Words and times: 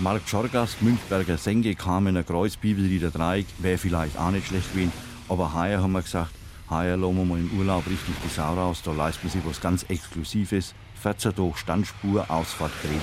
Markt 0.00 0.28
Schorgast, 0.28 0.80
Münchberger 0.80 1.36
Senke 1.36 1.74
kamen 1.74 2.16
ein 2.16 2.24
Kreuz, 2.24 2.56
Bibellieder 2.56 3.10
3, 3.10 3.44
wäre 3.58 3.78
vielleicht 3.78 4.16
auch 4.16 4.30
nicht 4.30 4.46
schlecht 4.46 4.72
gewesen. 4.72 4.92
Aber 5.28 5.52
heuer 5.54 5.82
haben 5.82 5.90
wir 5.90 6.02
gesagt, 6.02 6.30
heuer 6.70 6.96
lassen 6.96 7.16
wir 7.16 7.24
mal 7.24 7.38
im 7.38 7.58
Urlaub 7.58 7.84
richtig 7.86 8.14
die 8.24 8.28
Sau 8.28 8.54
raus, 8.54 8.80
da 8.84 8.92
leisten 8.92 9.24
wir 9.24 9.30
sich 9.30 9.44
was 9.44 9.60
ganz 9.60 9.82
Exklusives. 9.88 10.74
14 11.02 11.34
durch 11.34 11.58
Standspur, 11.58 12.30
Ausfahrt 12.30 12.70
Greding. 12.82 13.00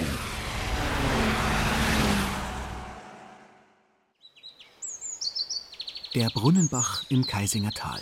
Der 6.13 6.29
Brunnenbach 6.29 7.03
im 7.09 7.27
Kaisinger 7.27 7.71
Tal. 7.71 7.99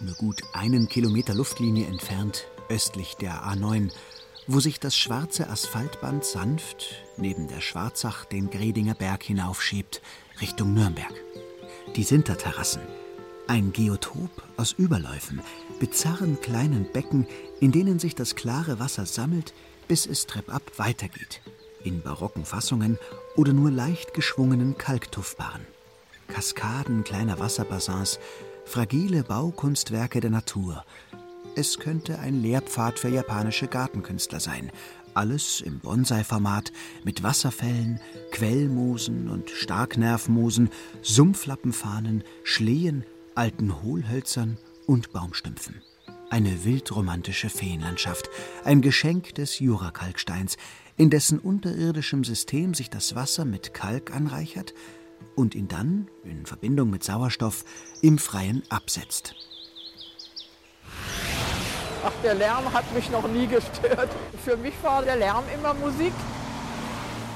Nur 0.00 0.14
gut 0.14 0.42
einen 0.52 0.88
Kilometer 0.88 1.34
Luftlinie 1.34 1.86
entfernt, 1.88 2.46
östlich 2.68 3.16
der 3.16 3.44
A9, 3.44 3.90
wo 4.46 4.60
sich 4.60 4.80
das 4.80 4.96
schwarze 4.96 5.48
Asphaltband 5.48 6.24
sanft 6.24 6.96
neben 7.16 7.48
der 7.48 7.60
Schwarzach 7.60 8.24
den 8.24 8.50
Gredinger 8.50 8.94
Berg 8.94 9.22
hinaufschiebt, 9.22 10.02
Richtung 10.40 10.74
Nürnberg. 10.74 11.12
Die 11.96 12.04
Sinterterrassen. 12.04 12.82
Ein 13.48 13.72
Geotop 13.72 14.42
aus 14.56 14.72
Überläufen, 14.72 15.40
bizarren 15.78 16.40
kleinen 16.40 16.90
Becken, 16.92 17.26
in 17.60 17.72
denen 17.72 17.98
sich 17.98 18.14
das 18.14 18.34
klare 18.34 18.78
Wasser 18.78 19.04
sammelt, 19.04 19.52
bis 19.88 20.06
es 20.06 20.26
treppab 20.26 20.78
weitergeht. 20.78 21.42
In 21.84 22.02
barocken 22.02 22.44
Fassungen 22.44 22.98
oder 23.36 23.52
nur 23.52 23.70
leicht 23.70 24.14
geschwungenen 24.14 24.78
Kalktuffbahnen. 24.78 25.66
Kaskaden 26.28 27.04
kleiner 27.04 27.38
Wasserbassins, 27.40 28.18
fragile 28.64 29.24
Baukunstwerke 29.24 30.20
der 30.20 30.30
Natur. 30.30 30.84
Es 31.54 31.78
könnte 31.78 32.18
ein 32.18 32.40
Lehrpfad 32.40 32.98
für 32.98 33.08
japanische 33.08 33.66
Gartenkünstler 33.66 34.40
sein. 34.40 34.72
Alles 35.12 35.60
im 35.60 35.80
Bonsai-Format 35.80 36.72
mit 37.04 37.22
Wasserfällen, 37.22 38.00
Quellmoosen 38.30 39.28
und 39.28 39.50
Starknervmoosen, 39.50 40.70
Sumpflappenfahnen, 41.02 42.24
Schlehen, 42.42 43.04
alten 43.34 43.82
Hohlhölzern 43.82 44.56
und 44.86 45.12
Baumstümpfen. 45.12 45.82
Eine 46.30 46.64
wildromantische 46.64 47.50
Feenlandschaft, 47.50 48.30
ein 48.64 48.80
Geschenk 48.80 49.34
des 49.34 49.58
Jurakalksteins, 49.58 50.56
in 50.96 51.10
dessen 51.10 51.38
unterirdischem 51.38 52.24
System 52.24 52.72
sich 52.72 52.88
das 52.88 53.14
Wasser 53.14 53.44
mit 53.44 53.74
Kalk 53.74 54.14
anreichert 54.16 54.72
und 55.36 55.54
ihn 55.54 55.68
dann, 55.68 56.08
in 56.24 56.46
Verbindung 56.46 56.88
mit 56.88 57.04
Sauerstoff, 57.04 57.66
im 58.00 58.16
Freien 58.16 58.62
absetzt. 58.70 59.34
Ach, 62.04 62.12
der 62.22 62.34
Lärm 62.34 62.72
hat 62.72 62.92
mich 62.94 63.10
noch 63.10 63.28
nie 63.28 63.46
gestört. 63.46 64.10
Für 64.44 64.56
mich 64.56 64.74
war 64.82 65.02
der 65.02 65.16
Lärm 65.16 65.44
immer 65.54 65.72
Musik. 65.74 66.12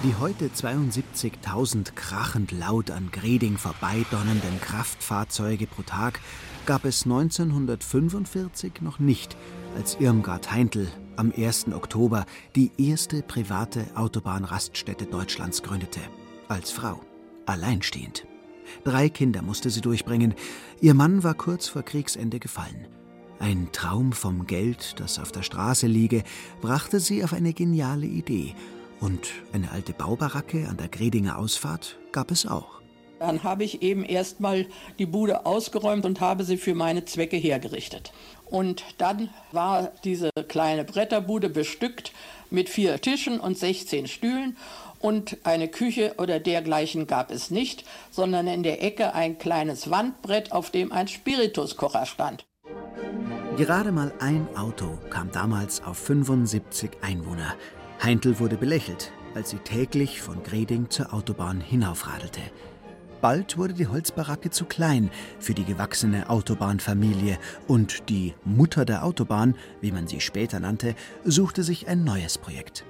Die 0.03 0.15
heute 0.17 0.47
72.000 0.47 1.95
krachend 1.95 2.53
laut 2.53 2.91
an 2.91 3.11
Greding 3.13 3.59
vorbeidonnernden 3.59 4.61
Kraftfahrzeuge 4.61 5.67
pro 5.67 5.83
Tag 5.83 6.21
gab 6.67 6.85
es 6.85 7.05
1945 7.05 8.83
noch 8.83 8.99
nicht, 8.99 9.37
als 9.77 9.97
Irmgard 10.01 10.51
Heintl 10.53 10.89
am 11.17 11.33
1. 11.35 11.69
Oktober 11.73 12.27
die 12.57 12.73
erste 12.77 13.23
private 13.23 13.87
Autobahnraststätte 13.95 15.07
Deutschlands 15.07 15.63
gründete. 15.63 16.01
Als 16.49 16.71
Frau 16.71 17.01
alleinstehend. 17.47 18.27
Drei 18.85 19.09
Kinder 19.09 19.43
musste 19.43 19.71
sie 19.71 19.81
durchbringen. 19.81 20.35
Ihr 20.81 20.95
Mann 20.95 21.23
war 21.23 21.35
kurz 21.35 21.69
vor 21.69 21.83
Kriegsende 21.83 22.39
gefallen. 22.41 22.89
Ein 23.39 23.69
Traum 23.73 24.13
vom 24.13 24.47
Geld, 24.47 24.95
das 24.99 25.19
auf 25.19 25.31
der 25.31 25.43
Straße 25.43 25.87
liege, 25.87 26.25
brachte 26.63 27.01
sie 27.01 27.23
auf 27.23 27.35
eine 27.35 27.53
geniale 27.53 28.07
Idee. 28.07 28.55
Und 28.99 29.29
eine 29.53 29.71
alte 29.73 29.93
Baubaracke 29.93 30.67
an 30.69 30.79
der 30.79 30.89
Gredinger 30.89 31.39
Ausfahrt 31.39 31.99
gab 32.13 32.31
es 32.31 32.47
auch. 32.47 32.81
Dann 33.19 33.43
habe 33.43 33.65
ich 33.65 33.83
eben 33.83 34.05
erstmal 34.05 34.67
die 34.99 35.07
Bude 35.07 35.47
ausgeräumt 35.47 36.05
und 36.05 36.21
habe 36.21 36.45
sie 36.45 36.57
für 36.57 36.75
meine 36.75 37.05
Zwecke 37.05 37.37
hergerichtet. 37.37 38.13
Und 38.47 38.85
dann 38.99 39.31
war 39.53 39.93
diese 40.05 40.31
kleine 40.49 40.85
Bretterbude 40.85 41.49
bestückt 41.49 42.13
mit 42.51 42.69
vier 42.69 43.01
Tischen 43.01 43.41
und 43.41 43.59
16 43.59 44.07
Stühlen 44.07 44.57
und 44.99 45.39
eine 45.45 45.69
Küche 45.69 46.15
oder 46.19 46.41
dergleichen 46.41 47.07
gab 47.07 47.31
es 47.31 47.51
nicht, 47.51 47.85
sondern 48.11 48.47
in 48.47 48.63
der 48.63 48.83
Ecke 48.83 49.15
ein 49.15 49.39
kleines 49.39 49.91
Wandbrett, 49.91 50.53
auf 50.53 50.71
dem 50.71 50.93
ein 50.93 51.09
Spirituskocher 51.09 52.07
stand. 52.07 52.47
Gerade 53.57 53.91
mal 53.91 54.13
ein 54.21 54.47
Auto 54.55 54.99
kam 55.09 55.31
damals 55.33 55.83
auf 55.83 55.97
75 55.97 56.91
Einwohner. 57.01 57.55
Heintl 58.03 58.39
wurde 58.39 58.59
belächelt, 58.59 59.13
als 59.35 59.49
sie 59.49 59.57
täglich 59.57 60.21
von 60.21 60.43
Greding 60.43 60.91
zur 60.91 61.15
Autobahn 61.15 61.63
hinaufradelte. 61.63 62.43
Bald 63.23 63.57
wurde 63.57 63.73
die 63.73 63.87
Holzbaracke 63.87 64.51
zu 64.51 64.67
klein 64.67 65.11
für 65.39 65.55
die 65.55 65.65
gewachsene 65.65 66.29
Autobahnfamilie 66.29 67.39
und 67.67 68.11
die 68.11 68.35
Mutter 68.45 68.85
der 68.85 69.05
Autobahn, 69.05 69.55
wie 69.81 69.91
man 69.91 70.07
sie 70.07 70.21
später 70.21 70.61
nannte, 70.61 70.95
suchte 71.25 71.63
sich 71.63 71.89
ein 71.89 72.05
neues 72.05 72.37
Projekt. 72.37 72.85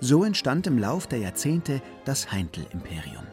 So 0.00 0.24
entstand 0.24 0.66
im 0.66 0.76
Lauf 0.76 1.06
der 1.06 1.20
Jahrzehnte 1.20 1.80
das 2.04 2.32
Heintl-Imperium. 2.32 3.26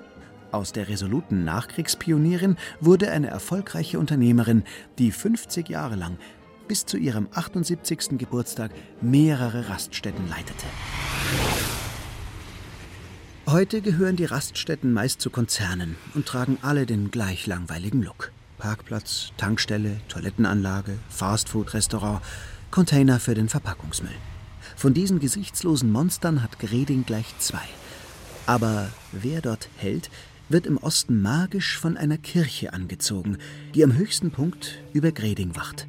Aus 0.51 0.73
der 0.73 0.89
resoluten 0.89 1.43
Nachkriegspionierin 1.43 2.57
wurde 2.81 3.09
eine 3.09 3.29
erfolgreiche 3.29 3.97
Unternehmerin, 3.97 4.63
die 4.99 5.11
50 5.11 5.69
Jahre 5.69 5.95
lang 5.95 6.17
bis 6.71 6.85
zu 6.85 6.95
ihrem 6.95 7.27
78. 7.33 8.17
Geburtstag 8.17 8.71
mehrere 9.01 9.67
Raststätten 9.67 10.29
leitete. 10.29 10.65
Heute 13.45 13.81
gehören 13.81 14.15
die 14.15 14.23
Raststätten 14.23 14.93
meist 14.93 15.19
zu 15.19 15.29
Konzernen 15.31 15.97
und 16.15 16.27
tragen 16.27 16.59
alle 16.61 16.85
den 16.85 17.11
gleich 17.11 17.45
langweiligen 17.45 18.01
Look. 18.01 18.31
Parkplatz, 18.57 19.33
Tankstelle, 19.35 19.99
Toilettenanlage, 20.07 20.93
Fastfood-Restaurant, 21.09 22.21
Container 22.69 23.19
für 23.19 23.35
den 23.35 23.49
Verpackungsmüll. 23.49 24.15
Von 24.77 24.93
diesen 24.93 25.19
gesichtslosen 25.19 25.91
Monstern 25.91 26.41
hat 26.41 26.57
Greding 26.57 27.05
gleich 27.05 27.37
zwei. 27.39 27.67
Aber 28.45 28.87
wer 29.11 29.41
dort 29.41 29.67
hält, 29.75 30.09
wird 30.47 30.65
im 30.65 30.77
Osten 30.77 31.21
magisch 31.21 31.77
von 31.77 31.97
einer 31.97 32.17
Kirche 32.17 32.71
angezogen, 32.71 33.39
die 33.75 33.83
am 33.83 33.93
höchsten 33.93 34.31
Punkt 34.31 34.79
über 34.93 35.11
Greding 35.11 35.53
wacht, 35.57 35.85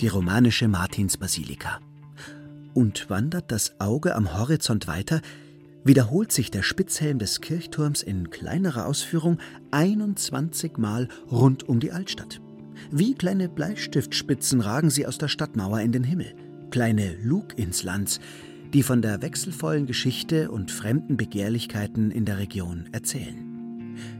die 0.00 0.08
romanische 0.08 0.68
Martinsbasilika. 0.68 1.80
Und 2.74 3.10
wandert 3.10 3.50
das 3.50 3.80
Auge 3.80 4.14
am 4.14 4.38
Horizont 4.38 4.86
weiter, 4.86 5.20
wiederholt 5.84 6.32
sich 6.32 6.50
der 6.50 6.62
Spitzhelm 6.62 7.18
des 7.18 7.40
Kirchturms 7.40 8.02
in 8.02 8.30
kleinerer 8.30 8.86
Ausführung 8.86 9.38
21 9.70 10.76
Mal 10.76 11.08
rund 11.30 11.68
um 11.68 11.80
die 11.80 11.92
Altstadt. 11.92 12.40
Wie 12.90 13.14
kleine 13.14 13.48
Bleistiftspitzen 13.48 14.60
ragen 14.60 14.90
sie 14.90 15.06
aus 15.06 15.18
der 15.18 15.28
Stadtmauer 15.28 15.80
in 15.80 15.92
den 15.92 16.04
Himmel 16.04 16.34
kleine 16.70 17.16
Luginslands, 17.22 18.20
die 18.72 18.82
von 18.82 19.02
der 19.02 19.22
wechselvollen 19.22 19.86
Geschichte 19.86 20.50
und 20.50 20.70
fremden 20.70 21.16
Begehrlichkeiten 21.16 22.10
in 22.10 22.24
der 22.24 22.38
Region 22.38 22.88
erzählen. 22.92 23.48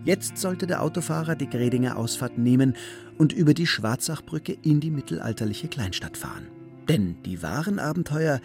Jetzt 0.04 0.38
sollte 0.38 0.66
der 0.66 0.82
Autofahrer 0.82 1.36
die 1.36 1.48
Gredinger 1.48 1.96
Ausfahrt 1.96 2.38
nehmen 2.38 2.74
und 3.18 3.32
über 3.32 3.52
die 3.52 3.66
Schwarzachbrücke 3.66 4.56
in 4.62 4.80
die 4.80 4.90
mittelalterliche 4.90 5.68
Kleinstadt 5.68 6.16
fahren. 6.16 6.46
Denn 6.88 7.16
die 7.24 7.42
wahren 7.42 7.78
Abenteuer 7.78 8.40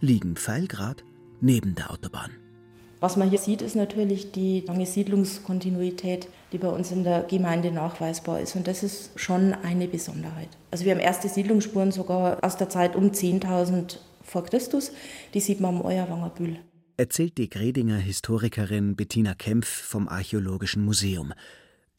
liegen 0.00 0.36
pfeilgrad 0.36 1.02
neben 1.40 1.74
der 1.74 1.90
Autobahn. 1.90 2.30
Was 3.00 3.16
man 3.16 3.30
hier 3.30 3.38
sieht, 3.38 3.62
ist 3.62 3.76
natürlich 3.76 4.32
die 4.32 4.60
lange 4.66 4.84
Siedlungskontinuität, 4.84 6.28
die 6.52 6.58
bei 6.58 6.68
uns 6.68 6.90
in 6.90 7.04
der 7.04 7.22
Gemeinde 7.22 7.70
nachweisbar 7.70 8.40
ist. 8.40 8.56
Und 8.56 8.66
das 8.66 8.82
ist 8.82 9.12
schon 9.14 9.54
eine 9.54 9.86
Besonderheit. 9.86 10.48
Also 10.72 10.84
wir 10.84 10.92
haben 10.92 11.00
erste 11.00 11.28
Siedlungsspuren 11.28 11.92
sogar 11.92 12.42
aus 12.42 12.56
der 12.56 12.68
Zeit 12.68 12.96
um 12.96 13.10
10.000 13.10 13.98
vor 14.22 14.44
Christus. 14.44 14.90
Die 15.32 15.40
sieht 15.40 15.60
man 15.60 15.76
am 15.76 15.82
Euerwanger 15.82 16.30
Bühl. 16.30 16.58
Erzählt 16.96 17.38
die 17.38 17.48
Gredinger 17.48 17.98
Historikerin 17.98 18.96
Bettina 18.96 19.34
Kempf 19.34 19.68
vom 19.68 20.08
Archäologischen 20.08 20.84
Museum. 20.84 21.32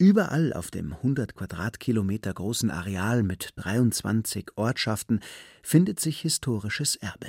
Überall 0.00 0.54
auf 0.54 0.70
dem 0.70 0.94
100 0.94 1.34
Quadratkilometer 1.34 2.32
großen 2.32 2.70
Areal 2.70 3.22
mit 3.22 3.50
23 3.56 4.46
Ortschaften 4.56 5.20
findet 5.62 6.00
sich 6.00 6.22
historisches 6.22 6.96
Erbe. 6.96 7.26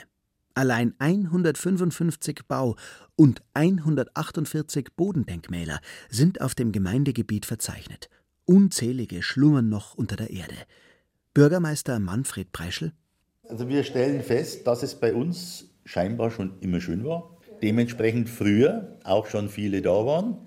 Allein 0.54 0.94
155 0.98 2.44
Bau- 2.48 2.78
und 3.18 3.42
148 3.56 4.88
Bodendenkmäler 4.96 5.82
sind 6.10 6.40
auf 6.40 6.56
dem 6.56 6.72
Gemeindegebiet 6.72 7.46
verzeichnet. 7.46 8.10
Unzählige 8.46 9.22
schlummern 9.22 9.68
noch 9.68 9.96
unter 9.96 10.16
der 10.16 10.30
Erde. 10.30 10.56
Bürgermeister 11.34 12.00
Manfred 12.00 12.54
Preischl. 12.54 12.94
Also 13.50 13.68
wir 13.68 13.84
stellen 13.84 14.24
fest, 14.24 14.66
dass 14.66 14.82
es 14.82 14.96
bei 14.96 15.14
uns 15.14 15.66
scheinbar 15.84 16.32
schon 16.32 16.58
immer 16.62 16.80
schön 16.80 17.04
war. 17.04 17.36
Dementsprechend 17.62 18.30
früher 18.30 18.98
auch 19.04 19.28
schon 19.28 19.50
viele 19.50 19.82
da 19.82 20.06
waren 20.06 20.38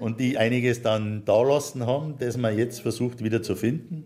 und 0.00 0.20
die 0.20 0.38
einiges 0.38 0.82
dann 0.82 1.24
da 1.24 1.42
lassen 1.42 1.86
haben, 1.86 2.14
das 2.18 2.36
man 2.36 2.56
jetzt 2.56 2.80
versucht 2.80 3.22
wieder 3.22 3.42
zu 3.42 3.56
finden. 3.56 4.04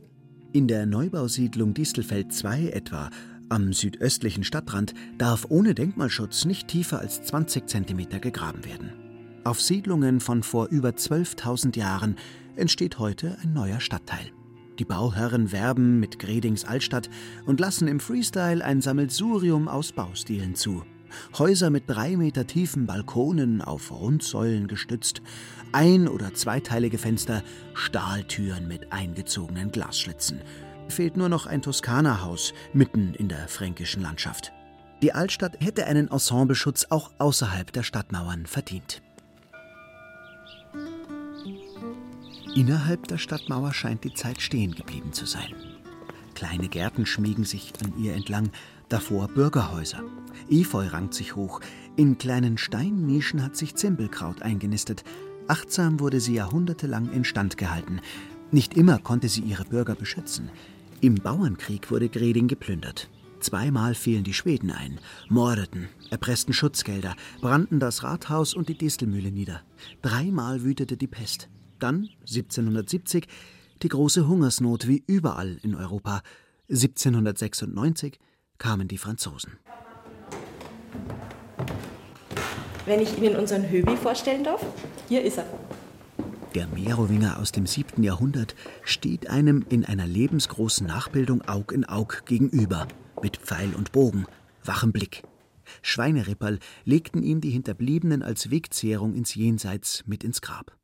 In 0.52 0.66
der 0.66 0.86
Neubausiedlung 0.86 1.74
Distelfeld 1.74 2.32
2 2.32 2.68
etwa 2.68 3.10
am 3.50 3.72
südöstlichen 3.72 4.44
Stadtrand 4.44 4.92
darf 5.16 5.46
ohne 5.48 5.74
Denkmalschutz 5.74 6.44
nicht 6.44 6.68
tiefer 6.68 7.00
als 7.00 7.22
20 7.22 7.66
cm 7.66 8.20
gegraben 8.20 8.64
werden. 8.66 8.92
Auf 9.44 9.62
Siedlungen 9.62 10.20
von 10.20 10.42
vor 10.42 10.68
über 10.68 10.90
12.000 10.90 11.78
Jahren 11.78 12.16
entsteht 12.56 12.98
heute 12.98 13.38
ein 13.42 13.54
neuer 13.54 13.80
Stadtteil. 13.80 14.32
Die 14.78 14.84
Bauherren 14.84 15.50
werben 15.50 15.98
mit 15.98 16.18
Gredings 16.18 16.64
Altstadt 16.64 17.08
und 17.46 17.58
lassen 17.58 17.88
im 17.88 18.00
Freestyle 18.00 18.62
ein 18.62 18.82
Sammelsurium 18.82 19.66
aus 19.66 19.92
Baustilen 19.92 20.54
zu. 20.54 20.82
Häuser 21.38 21.70
mit 21.70 21.84
drei 21.86 22.16
Meter 22.16 22.46
tiefen 22.46 22.86
Balkonen 22.86 23.62
auf 23.62 23.90
Rundsäulen 23.90 24.68
gestützt, 24.68 25.22
ein- 25.72 26.08
oder 26.08 26.34
zweiteilige 26.34 26.98
Fenster, 26.98 27.42
Stahltüren 27.74 28.68
mit 28.68 28.92
eingezogenen 28.92 29.70
Glasschlitzen. 29.70 30.40
Fehlt 30.88 31.16
nur 31.16 31.28
noch 31.28 31.46
ein 31.46 31.62
Toskana-Haus 31.62 32.54
mitten 32.72 33.14
in 33.14 33.28
der 33.28 33.48
fränkischen 33.48 34.02
Landschaft. 34.02 34.52
Die 35.02 35.12
Altstadt 35.12 35.60
hätte 35.60 35.86
einen 35.86 36.08
Ensembleschutz 36.08 36.86
auch 36.90 37.12
außerhalb 37.18 37.72
der 37.72 37.82
Stadtmauern 37.82 38.46
verdient. 38.46 39.02
Innerhalb 42.54 43.06
der 43.06 43.18
Stadtmauer 43.18 43.72
scheint 43.72 44.02
die 44.02 44.14
Zeit 44.14 44.40
stehen 44.40 44.74
geblieben 44.74 45.12
zu 45.12 45.26
sein. 45.26 45.54
Kleine 46.34 46.68
Gärten 46.68 47.06
schmiegen 47.06 47.44
sich 47.44 47.72
an 47.84 47.96
ihr 47.98 48.14
entlang, 48.14 48.50
davor 48.88 49.28
Bürgerhäuser. 49.28 50.02
Efeu 50.50 50.86
rankt 50.86 51.14
sich 51.14 51.36
hoch, 51.36 51.60
in 51.96 52.16
kleinen 52.16 52.58
Steinnischen 52.58 53.42
hat 53.42 53.56
sich 53.56 53.74
Zimbelkraut 53.74 54.42
eingenistet. 54.42 55.04
Achtsam 55.48 55.98
wurde 55.98 56.20
sie 56.20 56.34
jahrhundertelang 56.34 57.10
instand 57.10 57.56
gehalten. 57.56 58.00
Nicht 58.50 58.74
immer 58.74 58.98
konnte 58.98 59.28
sie 59.28 59.40
ihre 59.40 59.64
Bürger 59.64 59.94
beschützen. 59.94 60.50
Im 61.00 61.14
Bauernkrieg 61.14 61.90
wurde 61.90 62.08
Greding 62.08 62.48
geplündert. 62.48 63.08
Zweimal 63.40 63.94
fielen 63.94 64.24
die 64.24 64.34
Schweden 64.34 64.70
ein, 64.70 64.98
mordeten, 65.28 65.88
erpressten 66.10 66.52
Schutzgelder, 66.52 67.14
brannten 67.40 67.80
das 67.80 68.02
Rathaus 68.02 68.52
und 68.52 68.68
die 68.68 68.76
Distelmühle 68.76 69.30
nieder. 69.30 69.62
Dreimal 70.02 70.64
wütete 70.64 70.96
die 70.96 71.06
Pest. 71.06 71.48
Dann, 71.78 72.08
1770, 72.20 73.26
die 73.82 73.88
große 73.88 74.26
Hungersnot 74.26 74.88
wie 74.88 75.04
überall 75.06 75.58
in 75.62 75.74
Europa. 75.74 76.22
1796 76.68 78.18
kamen 78.58 78.88
die 78.88 78.98
Franzosen. 78.98 79.52
Wenn 82.86 83.00
ich 83.00 83.16
Ihnen 83.18 83.36
unseren 83.36 83.68
Höbi 83.70 83.96
vorstellen 83.96 84.44
darf, 84.44 84.64
hier 85.08 85.22
ist 85.22 85.38
er. 85.38 85.46
Der 86.54 86.66
Merowinger 86.68 87.38
aus 87.38 87.52
dem 87.52 87.66
7. 87.66 88.02
Jahrhundert 88.02 88.54
steht 88.84 89.28
einem 89.28 89.64
in 89.68 89.84
einer 89.84 90.06
lebensgroßen 90.06 90.86
Nachbildung 90.86 91.46
Aug 91.48 91.72
in 91.72 91.88
Aug 91.88 92.24
gegenüber, 92.26 92.88
mit 93.22 93.36
Pfeil 93.38 93.74
und 93.74 93.92
Bogen, 93.92 94.26
wachem 94.64 94.92
Blick. 94.92 95.22
Schweineripperl 95.82 96.58
legten 96.84 97.22
ihm 97.22 97.40
die 97.40 97.50
Hinterbliebenen 97.50 98.22
als 98.22 98.50
Wegzehrung 98.50 99.14
ins 99.14 99.34
Jenseits 99.34 100.04
mit 100.06 100.24
ins 100.24 100.40
Grab. 100.40 100.76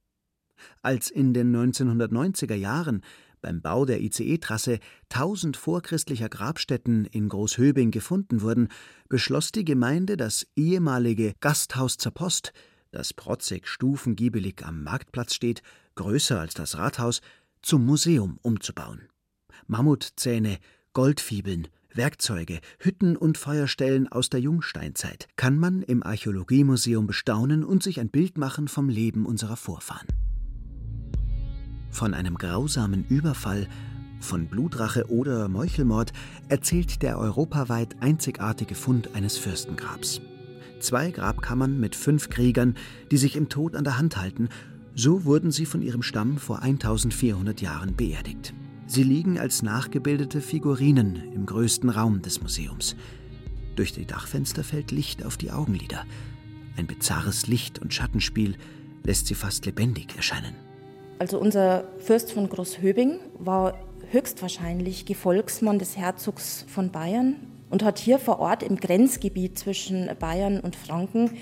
Als 0.82 1.10
in 1.10 1.34
den 1.34 1.54
1990er 1.54 2.54
Jahren 2.54 3.02
beim 3.40 3.60
Bau 3.60 3.84
der 3.84 4.00
ICE-Trasse 4.00 4.78
tausend 5.10 5.56
vorchristlicher 5.56 6.30
Grabstätten 6.30 7.04
in 7.04 7.28
Großhöbing 7.28 7.90
gefunden 7.90 8.40
wurden, 8.40 8.68
beschloss 9.08 9.52
die 9.52 9.64
Gemeinde, 9.64 10.16
das 10.16 10.46
ehemalige 10.56 11.34
Gasthaus 11.40 11.98
zur 11.98 12.12
Post, 12.12 12.52
das 12.94 13.12
protzig 13.12 13.66
stufengiebelig 13.66 14.64
am 14.64 14.82
Marktplatz 14.82 15.34
steht, 15.34 15.62
größer 15.96 16.40
als 16.40 16.54
das 16.54 16.78
Rathaus, 16.78 17.20
zum 17.60 17.84
Museum 17.84 18.38
umzubauen. 18.42 19.08
Mammutzähne, 19.66 20.58
Goldfibeln, 20.92 21.68
Werkzeuge, 21.92 22.60
Hütten 22.78 23.16
und 23.16 23.38
Feuerstellen 23.38 24.08
aus 24.08 24.28
der 24.28 24.40
Jungsteinzeit 24.40 25.28
kann 25.36 25.58
man 25.58 25.82
im 25.82 26.02
Archäologiemuseum 26.02 27.06
bestaunen 27.06 27.64
und 27.64 27.82
sich 27.82 28.00
ein 28.00 28.10
Bild 28.10 28.36
machen 28.36 28.68
vom 28.68 28.88
Leben 28.88 29.26
unserer 29.26 29.56
Vorfahren. 29.56 30.08
Von 31.90 32.14
einem 32.14 32.36
grausamen 32.36 33.04
Überfall, 33.08 33.68
von 34.20 34.46
Blutrache 34.46 35.08
oder 35.08 35.48
Meuchelmord 35.48 36.12
erzählt 36.48 37.02
der 37.02 37.18
europaweit 37.18 37.96
einzigartige 38.00 38.74
Fund 38.74 39.14
eines 39.14 39.38
Fürstengrabs. 39.38 40.20
Zwei 40.84 41.10
Grabkammern 41.10 41.80
mit 41.80 41.96
fünf 41.96 42.28
Kriegern, 42.28 42.74
die 43.10 43.16
sich 43.16 43.36
im 43.36 43.48
Tod 43.48 43.74
an 43.74 43.84
der 43.84 43.96
Hand 43.96 44.18
halten, 44.18 44.50
so 44.94 45.24
wurden 45.24 45.50
sie 45.50 45.64
von 45.64 45.80
ihrem 45.80 46.02
Stamm 46.02 46.36
vor 46.36 46.60
1400 46.60 47.62
Jahren 47.62 47.96
beerdigt. 47.96 48.52
Sie 48.86 49.02
liegen 49.02 49.38
als 49.38 49.62
nachgebildete 49.62 50.42
Figurinen 50.42 51.32
im 51.32 51.46
größten 51.46 51.88
Raum 51.88 52.20
des 52.20 52.42
Museums. 52.42 52.96
Durch 53.76 53.94
die 53.94 54.04
Dachfenster 54.04 54.62
fällt 54.62 54.90
Licht 54.90 55.24
auf 55.24 55.38
die 55.38 55.52
Augenlider. 55.52 56.04
Ein 56.76 56.86
bizarres 56.86 57.46
Licht- 57.46 57.78
und 57.78 57.94
Schattenspiel 57.94 58.56
lässt 59.04 59.26
sie 59.26 59.34
fast 59.34 59.64
lebendig 59.64 60.14
erscheinen. 60.16 60.54
Also 61.18 61.38
unser 61.38 61.84
Fürst 61.96 62.30
von 62.30 62.46
Großhöbing 62.46 63.20
war 63.38 63.78
höchstwahrscheinlich 64.10 65.06
Gefolgsmann 65.06 65.78
des 65.78 65.96
Herzogs 65.96 66.66
von 66.68 66.90
Bayern 66.90 67.36
und 67.74 67.82
hat 67.82 67.98
hier 67.98 68.20
vor 68.20 68.38
Ort 68.38 68.62
im 68.62 68.76
Grenzgebiet 68.76 69.58
zwischen 69.58 70.08
Bayern 70.20 70.60
und 70.60 70.76
Franken 70.76 71.32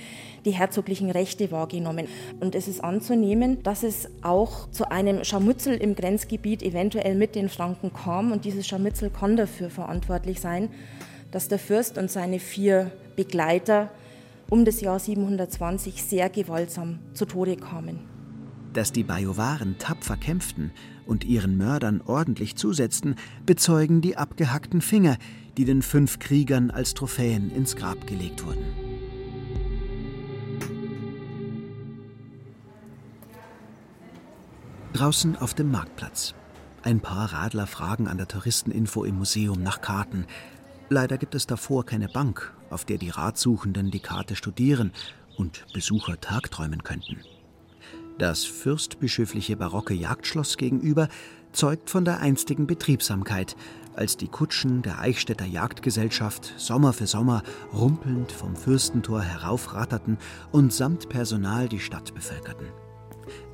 die 0.47 0.53
herzoglichen 0.53 1.11
Rechte 1.11 1.51
wahrgenommen. 1.51 2.07
Und 2.41 2.55
es 2.55 2.69
ist 2.69 2.83
anzunehmen, 2.83 3.63
dass 3.65 3.83
es 3.83 4.09
auch 4.23 4.71
zu 4.71 4.91
einem 4.91 5.25
Scharmützel 5.25 5.75
im 5.75 5.95
Grenzgebiet 5.95 6.63
eventuell 6.63 7.17
mit 7.17 7.35
den 7.35 7.51
Franken 7.51 7.93
kam. 7.93 8.33
Und 8.33 8.47
dieses 8.47 8.67
Scharmützel 8.67 9.11
kann 9.11 9.37
dafür 9.37 9.69
verantwortlich 9.69 10.41
sein, 10.41 10.71
dass 11.33 11.49
der 11.49 11.59
Fürst 11.59 11.99
und 11.99 12.11
seine 12.11 12.39
vier 12.39 12.93
Begleiter 13.15 13.91
um 14.49 14.65
das 14.65 14.81
Jahr 14.81 14.99
720 14.99 16.03
sehr 16.03 16.31
gewaltsam 16.31 17.01
zu 17.13 17.27
Tode 17.27 17.57
kamen. 17.57 17.99
Dass 18.73 18.91
die 18.91 19.05
Bajovaren 19.05 19.77
tapfer 19.79 20.17
kämpften 20.17 20.71
und 21.07 21.25
ihren 21.25 21.59
Mördern 21.59 22.01
ordentlich 22.07 22.57
zusetzten, 22.57 23.17
bezeugen 23.45 24.01
die 24.01 24.17
abgehackten 24.17 24.81
Finger, 24.81 25.19
die 25.57 25.65
den 25.65 25.83
fünf 25.83 26.19
Kriegern 26.19 26.71
als 26.71 26.95
Trophäen 26.95 27.51
ins 27.51 27.77
Grab 27.77 28.07
gelegt 28.07 28.45
wurden. 28.45 28.65
Draußen 34.93 35.37
auf 35.37 35.55
dem 35.55 35.71
Marktplatz. 35.71 36.35
Ein 36.83 37.01
paar 37.01 37.33
Radler 37.33 37.67
fragen 37.67 38.09
an 38.09 38.19
der 38.19 38.29
Touristeninfo 38.29 39.05
im 39.05 39.17
Museum 39.17 39.63
nach 39.63 39.81
Karten. 39.81 40.27
Leider 40.89 41.17
gibt 41.17 41.35
es 41.35 41.47
davor 41.47 41.87
keine 41.87 42.09
Bank, 42.09 42.53
auf 42.71 42.85
der 42.85 42.99
die 42.99 43.11
Ratsuchenden 43.11 43.91
die 43.91 44.01
Karte 44.01 44.37
studieren 44.37 44.93
und 45.37 45.65
Besucher 45.73 46.21
tagträumen 46.21 46.83
könnten. 46.83 47.19
Das 48.19 48.45
fürstbischöfliche 48.45 49.57
barocke 49.57 49.95
Jagdschloss 49.95 50.57
gegenüber 50.57 51.09
zeugt 51.53 51.91
von 51.91 52.05
der 52.05 52.21
einstigen 52.21 52.67
Betriebsamkeit, 52.67 53.57
als 53.97 54.17
die 54.17 54.29
Kutschen 54.29 54.83
der 54.83 54.99
Eichstätter 55.01 55.45
Jagdgesellschaft 55.45 56.55
Sommer 56.57 56.93
für 56.93 57.07
Sommer 57.07 57.43
rumpelnd 57.73 58.33
vom 58.33 58.57
Fürstentor 58.57 59.23
heraufratterten 59.23 60.19
und 60.51 60.73
samt 60.73 61.09
Personal 61.09 61.69
die 61.69 61.81
Stadt 61.81 62.15
bevölkerten. 62.15 62.67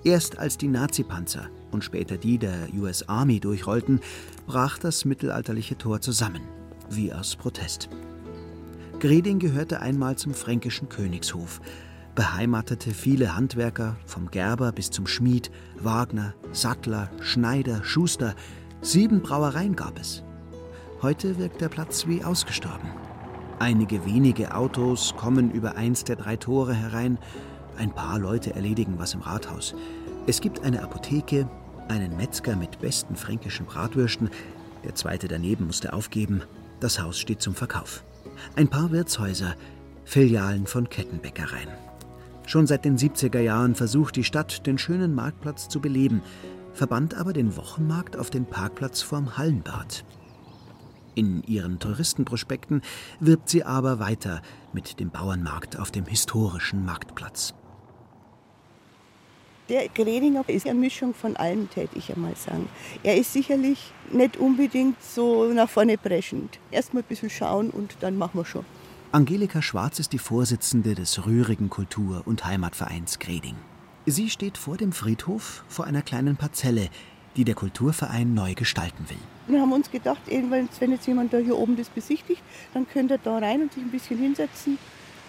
Erst 0.05 0.39
als 0.39 0.57
die 0.57 0.69
Nazi-Panzer 0.69 1.49
und 1.71 1.85
später 1.85 2.17
die 2.17 2.39
der 2.39 2.69
US 2.79 3.09
Army 3.09 3.41
durchrollten, 3.41 4.01
brach 4.47 4.79
das 4.79 5.05
mittelalterliche 5.05 5.77
Tor 5.77 6.01
zusammen, 6.01 6.43
wie 6.91 7.13
aus 7.13 7.37
Protest. 7.37 7.89
Greding 9.01 9.39
gehörte 9.39 9.81
einmal 9.81 10.17
zum 10.17 10.35
fränkischen 10.35 10.89
Königshof, 10.89 11.61
beheimatete 12.15 12.93
viele 12.93 13.37
Handwerker, 13.37 13.97
vom 14.05 14.29
Gerber 14.31 14.73
bis 14.73 14.91
zum 14.91 15.07
Schmied, 15.07 15.53
Wagner, 15.79 16.35
Sattler, 16.51 17.11
Schneider, 17.21 17.85
Schuster. 17.85 18.35
Sieben 18.81 19.23
Brauereien 19.23 19.77
gab 19.77 20.01
es. 20.01 20.25
Heute 21.01 21.39
wirkt 21.39 21.61
der 21.61 21.69
Platz 21.69 22.09
wie 22.09 22.25
ausgestorben. 22.25 22.91
Einige 23.61 24.05
wenige 24.05 24.53
Autos 24.53 25.15
kommen 25.17 25.53
über 25.53 25.77
eins 25.77 26.03
der 26.03 26.17
drei 26.17 26.35
Tore 26.35 26.75
herein. 26.75 27.19
Ein 27.77 27.93
paar 27.95 28.19
Leute 28.19 28.57
erledigen 28.57 28.95
was 28.99 29.15
im 29.15 29.21
Rathaus. 29.21 29.77
Es 30.27 30.41
gibt 30.41 30.65
eine 30.65 30.83
Apotheke, 30.83 31.49
einen 31.87 32.17
Metzger 32.17 32.57
mit 32.57 32.81
besten 32.81 33.15
fränkischen 33.15 33.65
Bratwürsten. 33.65 34.29
Der 34.83 34.97
zweite 34.97 35.29
daneben 35.29 35.67
musste 35.67 35.93
aufgeben. 35.93 36.43
Das 36.81 37.01
Haus 37.01 37.17
steht 37.21 37.43
zum 37.43 37.55
Verkauf. 37.55 38.03
Ein 38.57 38.67
paar 38.67 38.91
Wirtshäuser, 38.91 39.55
Filialen 40.05 40.67
von 40.67 40.89
Kettenbäckereien. 40.89 41.69
Schon 42.45 42.67
seit 42.67 42.85
den 42.85 42.99
70er 42.99 43.41
Jahren 43.41 43.77
versucht 43.77 44.17
die 44.17 44.25
Stadt, 44.25 44.67
den 44.67 44.79
schönen 44.79 45.15
Marktplatz 45.15 45.69
zu 45.69 45.81
beleben, 45.81 46.23
verbannt 46.73 47.15
aber 47.15 47.33
den 47.33 47.57
Wochenmarkt 47.57 48.17
auf 48.17 48.31
den 48.31 48.47
Parkplatz 48.47 49.01
vorm 49.01 49.39
Hallenbad. 49.39 50.05
In 51.19 51.43
ihren 51.49 51.81
Touristenprospekten 51.81 52.81
wirbt 53.19 53.49
sie 53.49 53.65
aber 53.65 53.99
weiter 53.99 54.41
mit 54.73 55.01
dem 55.01 55.11
Bauernmarkt 55.11 55.77
auf 55.77 55.91
dem 55.91 56.07
historischen 56.07 56.85
Marktplatz. 56.85 57.55
Der 59.69 59.89
Gredinger 59.89 60.49
ist 60.49 60.65
eine 60.65 60.79
Mischung 60.79 61.15
von 61.15 61.35
allem, 61.35 61.69
täte 61.71 61.99
ich 61.99 62.15
einmal 62.15 62.37
sagen. 62.37 62.69
Er 63.03 63.17
ist 63.17 63.33
sicherlich 63.33 63.93
nicht 64.13 64.37
unbedingt 64.37 65.03
so 65.03 65.53
nach 65.53 65.69
vorne 65.69 65.99
preschend. 65.99 66.61
Erstmal 66.71 67.03
ein 67.03 67.09
bisschen 67.09 67.31
schauen 67.31 67.71
und 67.71 67.97
dann 67.99 68.17
machen 68.17 68.39
wir 68.39 68.45
schon. 68.45 68.65
Angelika 69.11 69.61
Schwarz 69.61 69.99
ist 69.99 70.13
die 70.13 70.19
Vorsitzende 70.19 70.95
des 70.95 71.27
rührigen 71.27 71.69
Kultur- 71.69 72.23
und 72.27 72.45
Heimatvereins 72.45 73.19
Greding. 73.19 73.57
Sie 74.07 74.31
steht 74.31 74.57
vor 74.57 74.77
dem 74.77 74.93
Friedhof 74.93 75.65
vor 75.69 75.85
einer 75.85 76.01
kleinen 76.01 76.37
Parzelle, 76.37 76.89
die 77.37 77.45
der 77.45 77.55
Kulturverein 77.55 78.35
neu 78.35 78.55
gestalten 78.55 79.05
will. 79.09 79.19
Wir 79.47 79.61
haben 79.61 79.73
uns 79.73 79.91
gedacht, 79.91 80.21
wenn 80.27 80.91
jetzt 80.91 81.07
jemand 81.07 81.33
da 81.33 81.39
hier 81.39 81.57
oben 81.57 81.77
das 81.77 81.89
besichtigt, 81.89 82.43
dann 82.75 82.87
könnte 82.89 83.15
er 83.15 83.19
da 83.19 83.39
rein 83.39 83.63
und 83.63 83.73
sich 83.73 83.83
ein 83.83 83.91
bisschen 83.91 84.19
hinsetzen, 84.19 84.79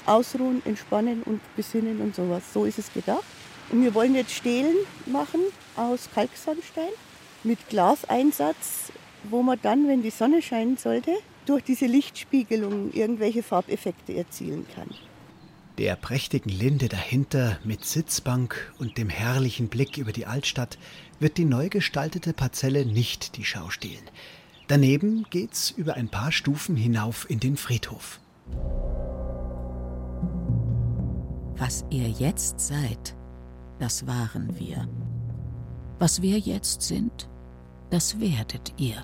ausruhen, 0.05 0.61
entspannen 0.65 1.23
und 1.23 1.39
besinnen 1.55 2.01
und 2.01 2.15
sowas. 2.15 2.43
So 2.53 2.65
ist 2.65 2.79
es 2.79 2.91
gedacht. 2.91 3.23
Und 3.71 3.83
wir 3.83 3.93
wollen 3.93 4.15
jetzt 4.15 4.31
Stelen 4.31 4.75
machen 5.05 5.41
aus 5.75 6.09
Kalksandstein 6.13 6.89
mit 7.43 7.69
Glaseinsatz, 7.69 8.91
wo 9.29 9.43
man 9.43 9.59
dann, 9.61 9.87
wenn 9.87 10.01
die 10.01 10.09
Sonne 10.09 10.41
scheinen 10.41 10.77
sollte, 10.77 11.11
durch 11.45 11.63
diese 11.63 11.85
Lichtspiegelung 11.85 12.91
irgendwelche 12.93 13.43
Farbeffekte 13.43 14.15
erzielen 14.15 14.65
kann. 14.75 14.89
Der 15.77 15.95
prächtigen 15.95 16.49
Linde 16.49 16.89
dahinter 16.89 17.57
mit 17.63 17.85
Sitzbank 17.85 18.73
und 18.79 18.97
dem 18.97 19.07
herrlichen 19.07 19.69
Blick 19.69 19.97
über 19.97 20.11
die 20.11 20.25
Altstadt 20.25 20.77
wird 21.19 21.37
die 21.37 21.45
neu 21.45 21.69
gestaltete 21.69 22.33
Parzelle 22.33 22.85
nicht 22.85 23.37
die 23.37 23.45
Schau 23.45 23.69
stehlen. 23.69 24.03
Daneben 24.67 25.25
geht's 25.29 25.71
über 25.71 25.95
ein 25.95 26.09
paar 26.09 26.31
Stufen 26.31 26.75
hinauf 26.75 27.29
in 27.29 27.39
den 27.39 27.57
Friedhof. 27.57 28.19
Was 31.57 31.83
ihr 31.89 32.07
jetzt 32.07 32.59
seid, 32.59 33.15
das 33.79 34.07
waren 34.07 34.57
wir. 34.59 34.87
Was 35.97 36.21
wir 36.21 36.39
jetzt 36.39 36.83
sind, 36.83 37.29
das 37.89 38.19
werdet 38.19 38.73
ihr. 38.77 39.03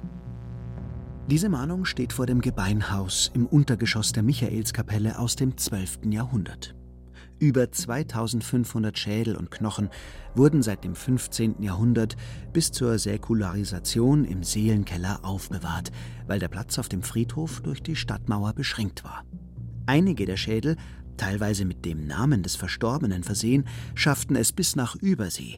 Diese 1.27 1.50
Mahnung 1.50 1.86
steht 1.86 2.13
vor 2.13 2.27
dem 2.27 2.39
Gebeinhaus 2.39 3.31
im 3.34 3.48
Untergeschoss 3.48 4.12
der 4.12 4.22
Michaelskapelle 4.22 5.17
aus 5.17 5.36
dem 5.36 5.57
12. 5.57 6.01
Jahrhundert. 6.12 6.75
Über 7.38 7.70
2500 7.70 8.98
Schädel 8.98 9.36
und 9.36 9.51
Knochen 9.51 9.89
wurden 10.36 10.63
seit 10.63 10.84
dem 10.86 10.96
15. 10.96 11.62
Jahrhundert 11.62 12.15
bis 12.54 12.72
zur 12.72 12.98
Säkularisation 12.98 14.24
im 14.24 14.44
Seelenkeller 14.44 15.20
aufbewahrt, 15.24 15.92
weil 16.27 16.39
der 16.39 16.48
Platz 16.48 16.80
auf 16.80 16.88
dem 16.88 17.04
Friedhof 17.04 17.62
durch 17.62 17.84
die 17.84 17.98
Stadtmauer 17.98 18.54
beschränkt 18.54 19.04
war. 19.04 19.25
Einige 19.86 20.25
der 20.25 20.38
Schädel, 20.38 20.77
teilweise 21.18 21.65
mit 21.65 21.84
dem 21.84 22.08
Namen 22.08 22.42
des 22.42 22.56
Verstorbenen 22.56 23.24
versehen, 23.24 23.68
schafften 23.96 24.38
es 24.38 24.54
bis 24.54 24.77
nach 24.77 24.96
Übersee. 24.96 25.58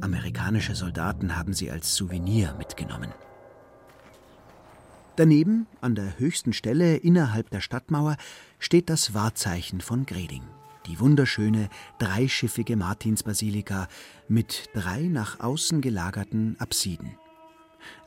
Amerikanische 0.00 0.74
Soldaten 0.76 1.36
haben 1.36 1.54
sie 1.54 1.70
als 1.70 1.94
Souvenir 1.94 2.54
mitgenommen. 2.56 3.12
Daneben, 5.16 5.66
an 5.80 5.94
der 5.94 6.18
höchsten 6.18 6.52
Stelle 6.52 6.96
innerhalb 6.96 7.50
der 7.50 7.60
Stadtmauer, 7.60 8.16
steht 8.58 8.90
das 8.90 9.14
Wahrzeichen 9.14 9.80
von 9.80 10.04
Greding, 10.04 10.42
die 10.86 11.00
wunderschöne 11.00 11.68
dreischiffige 11.98 12.76
Martinsbasilika 12.76 13.88
mit 14.28 14.70
drei 14.74 15.02
nach 15.02 15.40
außen 15.40 15.80
gelagerten 15.80 16.56
Apsiden. 16.58 17.18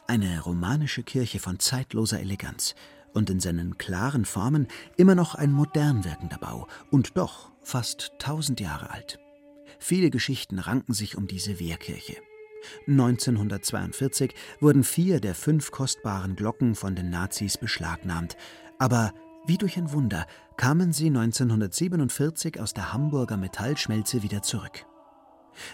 Eine 0.07 0.41
romanische 0.41 1.03
Kirche 1.03 1.39
von 1.39 1.59
zeitloser 1.59 2.19
Eleganz 2.19 2.75
und 3.13 3.29
in 3.29 3.39
seinen 3.39 3.77
klaren 3.77 4.25
Formen 4.25 4.67
immer 4.97 5.15
noch 5.15 5.35
ein 5.35 5.51
modern 5.51 6.03
wirkender 6.05 6.37
Bau 6.37 6.67
und 6.89 7.17
doch 7.17 7.51
fast 7.61 8.13
tausend 8.19 8.59
Jahre 8.59 8.91
alt. 8.91 9.19
Viele 9.79 10.09
Geschichten 10.09 10.59
ranken 10.59 10.93
sich 10.93 11.15
um 11.17 11.27
diese 11.27 11.59
Wehrkirche. 11.59 12.17
1942 12.87 14.33
wurden 14.59 14.83
vier 14.83 15.19
der 15.19 15.35
fünf 15.35 15.71
kostbaren 15.71 16.35
Glocken 16.35 16.75
von 16.75 16.95
den 16.95 17.09
Nazis 17.09 17.57
beschlagnahmt, 17.57 18.35
aber 18.77 19.13
wie 19.45 19.57
durch 19.57 19.77
ein 19.77 19.91
Wunder 19.91 20.25
kamen 20.57 20.93
sie 20.93 21.07
1947 21.07 22.59
aus 22.59 22.73
der 22.73 22.93
Hamburger 22.93 23.37
Metallschmelze 23.37 24.23
wieder 24.23 24.41
zurück. 24.41 24.85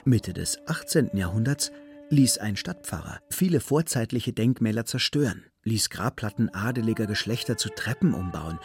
Mitte 0.04 0.34
des 0.34 0.60
18. 0.68 1.12
Jahrhunderts 1.14 1.72
ließ 2.10 2.38
ein 2.38 2.56
Stadtpfarrer 2.56 3.20
viele 3.30 3.60
vorzeitliche 3.60 4.34
Denkmäler 4.34 4.86
zerstören, 4.86 5.44
ließ 5.64 5.90
Grabplatten 5.90 6.54
adeliger 6.54 7.08
Geschlechter 7.08 7.58
zu 7.58 7.70
Treppen 7.70 8.14
umbauen, 8.14 8.60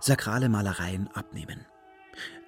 sakrale 0.00 0.48
Malereien 0.48 1.08
abnehmen. 1.14 1.66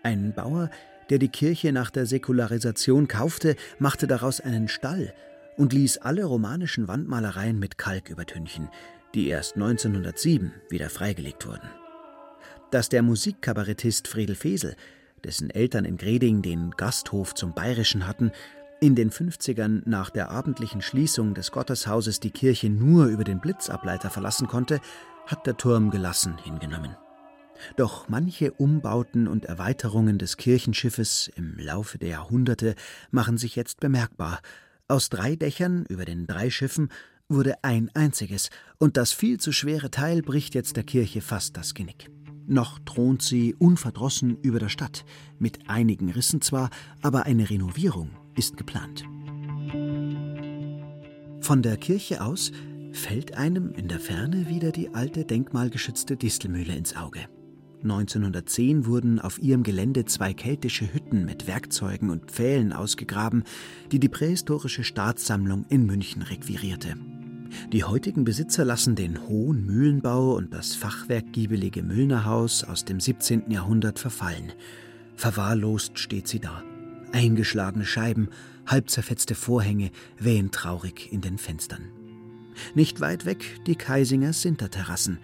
Ein 0.03 0.33
Bauer 0.35 0.71
der 1.11 1.19
die 1.19 1.29
Kirche 1.29 1.73
nach 1.73 1.91
der 1.91 2.07
Säkularisation 2.07 3.09
kaufte, 3.09 3.57
machte 3.79 4.07
daraus 4.07 4.41
einen 4.41 4.69
Stall 4.69 5.15
und 5.57 5.73
ließ 5.73 5.99
alle 5.99 6.25
romanischen 6.25 6.89
Wandmalereien 6.89 7.59
mit 7.59 7.79
Kalk 7.79 8.11
übertünchen, 8.11 8.69
die 9.15 9.29
erst 9.29 9.55
1907 9.55 10.53
wieder 10.71 10.91
freigelegt 10.91 11.47
wurden. 11.47 11.69
Dass 12.71 12.91
der 12.91 13.03
Musikkabarettist 13.03 14.09
Fredel 14.09 14.35
Fesel, 14.35 14.77
dessen 15.25 15.49
Eltern 15.49 15.85
in 15.85 15.97
Greding 15.97 16.43
den 16.43 16.71
Gasthof 16.73 17.35
zum 17.35 17.55
Bayerischen 17.55 18.07
hatten, 18.07 18.31
in 18.81 18.95
den 18.95 19.11
50ern 19.11 19.83
nach 19.87 20.11
der 20.11 20.31
abendlichen 20.31 20.83
Schließung 20.83 21.35
des 21.35 21.51
Gotteshauses 21.51 22.21
die 22.21 22.31
Kirche 22.31 22.69
nur 22.69 23.07
über 23.07 23.25
den 23.25 23.41
Blitzableiter 23.41 24.11
verlassen 24.11 24.47
konnte, 24.47 24.81
hat 25.27 25.47
der 25.47 25.57
Turm 25.57 25.91
gelassen 25.91 26.37
hingenommen. 26.39 26.95
Doch 27.77 28.09
manche 28.09 28.53
Umbauten 28.53 29.27
und 29.27 29.47
Erweiterungen 29.47 30.19
des 30.19 30.37
Kirchenschiffes 30.37 31.31
im 31.35 31.59
Laufe 31.59 31.99
der 31.99 32.11
Jahrhunderte 32.11 32.75
machen 33.11 33.37
sich 33.39 33.57
jetzt 33.57 33.81
bemerkbar. 33.81 34.41
Aus 34.87 35.09
drei 35.09 35.37
Dächern 35.37 35.85
über 35.89 36.05
den 36.05 36.27
drei 36.27 36.51
Schiffen 36.51 36.91
wurde 37.29 37.57
ein 37.63 37.91
einziges, 37.95 38.51
und 38.79 38.97
das 38.97 39.13
viel 39.13 39.41
zu 39.41 39.53
schwere 39.53 39.91
Teil 39.91 40.23
bricht 40.23 40.55
jetzt 40.55 40.77
der 40.77 40.85
Kirche 40.85 41.21
fast 41.21 41.57
das 41.57 41.75
Genick. 41.75 42.11
Noch 42.51 42.79
thront 42.79 43.21
sie 43.21 43.55
unverdrossen 43.55 44.39
über 44.41 44.59
der 44.59 44.71
Stadt, 44.71 45.05
mit 45.39 45.69
einigen 45.69 46.11
Rissen 46.11 46.41
zwar, 46.41 46.71
aber 47.03 47.27
eine 47.27 47.51
Renovierung 47.51 48.09
ist 48.37 48.57
geplant. 48.57 49.05
Von 51.41 51.61
der 51.63 51.77
Kirche 51.77 52.25
aus 52.25 52.51
fällt 52.93 53.37
einem 53.37 53.73
in 53.75 53.87
der 53.89 54.01
Ferne 54.01 54.49
wieder 54.49 54.73
die 54.73 54.95
alte 54.95 55.27
denkmalgeschützte 55.27 56.17
Distelmühle 56.17 56.75
ins 56.75 56.97
Auge. 56.97 57.21
1910 57.83 58.87
wurden 58.87 59.21
auf 59.21 59.39
ihrem 59.39 59.63
Gelände 59.63 60.07
zwei 60.07 60.33
keltische 60.33 60.93
Hütten 60.93 61.27
mit 61.27 61.47
Werkzeugen 61.47 62.09
und 62.09 62.31
Pfählen 62.31 62.73
ausgegraben, 62.73 63.45
die 63.93 64.01
die 64.01 64.09
prähistorische 64.09 64.85
Staatssammlung 64.85 65.67
in 65.69 65.85
München 65.85 66.23
requirierte. 66.23 66.97
Die 67.73 67.85
heutigen 67.85 68.25
Besitzer 68.25 68.65
lassen 68.65 68.95
den 68.95 69.27
hohen 69.29 69.65
Mühlenbau 69.67 70.35
und 70.35 70.53
das 70.55 70.75
fachwerkgiebelige 70.75 71.83
Müllnerhaus 71.83 72.65
aus 72.65 72.85
dem 72.85 73.01
17. 73.01 73.51
Jahrhundert 73.51 73.99
verfallen. 73.99 74.53
Verwahrlost 75.17 75.99
steht 75.99 76.29
sie 76.29 76.41
da. 76.41 76.63
Eingeschlagene 77.13 77.85
Scheiben, 77.85 78.29
halb 78.67 78.91
zerfetzte 78.91 79.35
Vorhänge 79.35 79.91
wehen 80.19 80.51
traurig 80.51 81.13
in 81.13 81.21
den 81.21 81.39
Fenstern. 81.39 81.89
Nicht 82.75 83.01
weit 83.01 83.25
weg 83.25 83.61
die 83.67 83.77
Kaisinger 83.77 84.33
Sinterterrassen, 84.33 85.19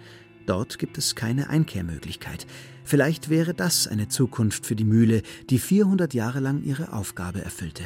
Dort 0.45 0.77
gibt 0.77 0.97
es 0.97 1.15
keine 1.15 1.49
Einkehrmöglichkeit. 1.49 2.45
Vielleicht 2.83 3.29
wäre 3.29 3.53
das 3.53 3.87
eine 3.87 4.09
Zukunft 4.09 4.65
für 4.65 4.75
die 4.75 4.83
Mühle, 4.83 5.23
die 5.49 5.57
400 5.57 6.13
Jahre 6.13 6.39
lang 6.39 6.63
ihre 6.63 6.93
Aufgabe 6.93 7.41
erfüllte. 7.41 7.83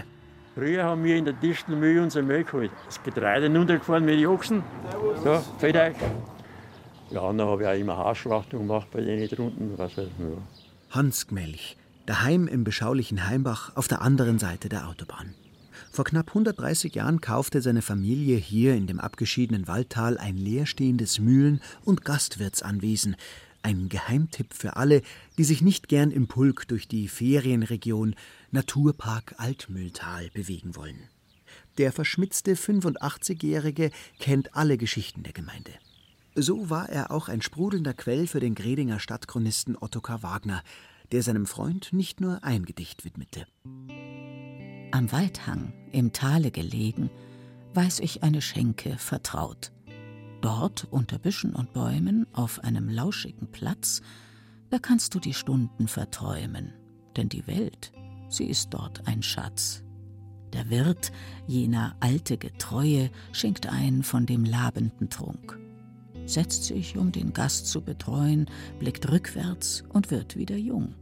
Früher 0.59 0.83
haben 0.83 1.05
wir 1.05 1.15
in 1.15 1.23
der 1.23 1.35
Distelmühle 1.35 2.03
unser 2.03 2.21
Mehl 2.21 2.43
geholt. 2.43 2.69
Das 2.85 3.01
Getreide 3.01 3.47
runtergefahren 3.47 4.03
mit 4.03 4.19
den 4.19 4.27
Ochsen. 4.27 4.61
So, 5.23 5.41
fällt 5.57 5.77
euch. 5.77 5.95
Ja, 7.11 7.21
dann 7.31 7.39
habe 7.39 7.61
ich 7.61 7.67
auch 7.69 7.73
immer 7.75 7.95
Haarschlachtung 7.95 8.67
gemacht 8.67 8.89
bei 8.91 8.99
denen 8.99 9.25
drunten. 9.29 9.77
Was 9.77 9.95
halt, 9.95 10.09
ja. 10.19 10.25
Hans 10.89 11.27
Gmelch, 11.27 11.77
daheim 12.07 12.49
im 12.49 12.65
beschaulichen 12.65 13.25
Heimbach 13.25 13.73
auf 13.77 13.87
der 13.87 14.01
anderen 14.01 14.37
Seite 14.37 14.67
der 14.67 14.89
Autobahn. 14.89 15.33
Vor 15.93 16.03
knapp 16.03 16.27
130 16.27 16.93
Jahren 16.93 17.21
kaufte 17.21 17.61
seine 17.61 17.81
Familie 17.81 18.35
hier 18.35 18.75
in 18.75 18.85
dem 18.85 18.99
abgeschiedenen 18.99 19.65
Waldtal 19.65 20.17
ein 20.17 20.35
leerstehendes 20.35 21.19
Mühlen- 21.19 21.61
und 21.85 22.03
Gastwirtsanwesen. 22.03 23.15
Ein 23.61 23.89
Geheimtipp 23.89 24.53
für 24.53 24.77
alle, 24.77 25.01
die 25.37 25.43
sich 25.43 25.61
nicht 25.61 25.89
gern 25.89 26.11
im 26.11 26.27
Pulk 26.27 26.67
durch 26.67 26.87
die 26.87 27.07
Ferienregion 27.07 28.15
Naturpark 28.51 29.35
Altmühltal 29.37 30.29
bewegen 30.33 30.75
wollen. 30.75 31.09
Der 31.77 31.91
verschmitzte 31.91 32.55
85-Jährige 32.55 33.91
kennt 34.19 34.55
alle 34.55 34.77
Geschichten 34.77 35.23
der 35.23 35.33
Gemeinde. 35.33 35.71
So 36.35 36.69
war 36.69 36.89
er 36.89 37.11
auch 37.11 37.27
ein 37.27 37.41
sprudelnder 37.41 37.93
Quell 37.93 38.27
für 38.27 38.39
den 38.39 38.55
Gredinger 38.55 38.99
Stadtchronisten 38.99 39.75
Ottokar 39.75 40.23
Wagner, 40.23 40.63
der 41.11 41.23
seinem 41.23 41.45
Freund 41.45 41.91
nicht 41.91 42.21
nur 42.21 42.43
ein 42.43 42.65
Gedicht 42.65 43.03
widmete. 43.03 43.45
Am 44.91 45.11
Waldhang, 45.11 45.73
im 45.91 46.13
Tale 46.13 46.51
gelegen, 46.51 47.09
weiß 47.73 47.99
ich 47.99 48.23
eine 48.23 48.41
Schenke 48.41 48.97
vertraut. 48.97 49.71
Dort 50.41 50.87
unter 50.89 51.19
Büschen 51.19 51.53
und 51.53 51.73
Bäumen 51.73 52.25
auf 52.33 52.63
einem 52.63 52.89
lauschigen 52.89 53.47
Platz, 53.51 54.01
da 54.69 54.79
kannst 54.79 55.15
du 55.15 55.19
die 55.19 55.33
Stunden 55.33 55.87
verträumen, 55.87 56.73
denn 57.17 57.27
die 57.27 57.45
Welt, 57.47 57.91
sie 58.29 58.45
ist 58.45 58.73
dort 58.73 59.07
ein 59.07 59.21
Schatz. 59.21 59.83
Der 60.53 60.69
Wirt, 60.69 61.11
jener 61.45 61.95
alte 61.99 62.37
Getreue, 62.37 63.09
schenkt 63.31 63.67
ein 63.67 64.03
von 64.03 64.25
dem 64.25 64.45
labenden 64.45 65.09
Trunk. 65.09 65.59
setzt 66.25 66.65
sich, 66.65 66.95
um 66.97 67.11
den 67.11 67.33
Gast 67.33 67.67
zu 67.67 67.81
betreuen, 67.81 68.45
blickt 68.79 69.11
rückwärts 69.11 69.83
und 69.89 70.11
wird 70.11 70.37
wieder 70.37 70.55
jung. 70.55 70.93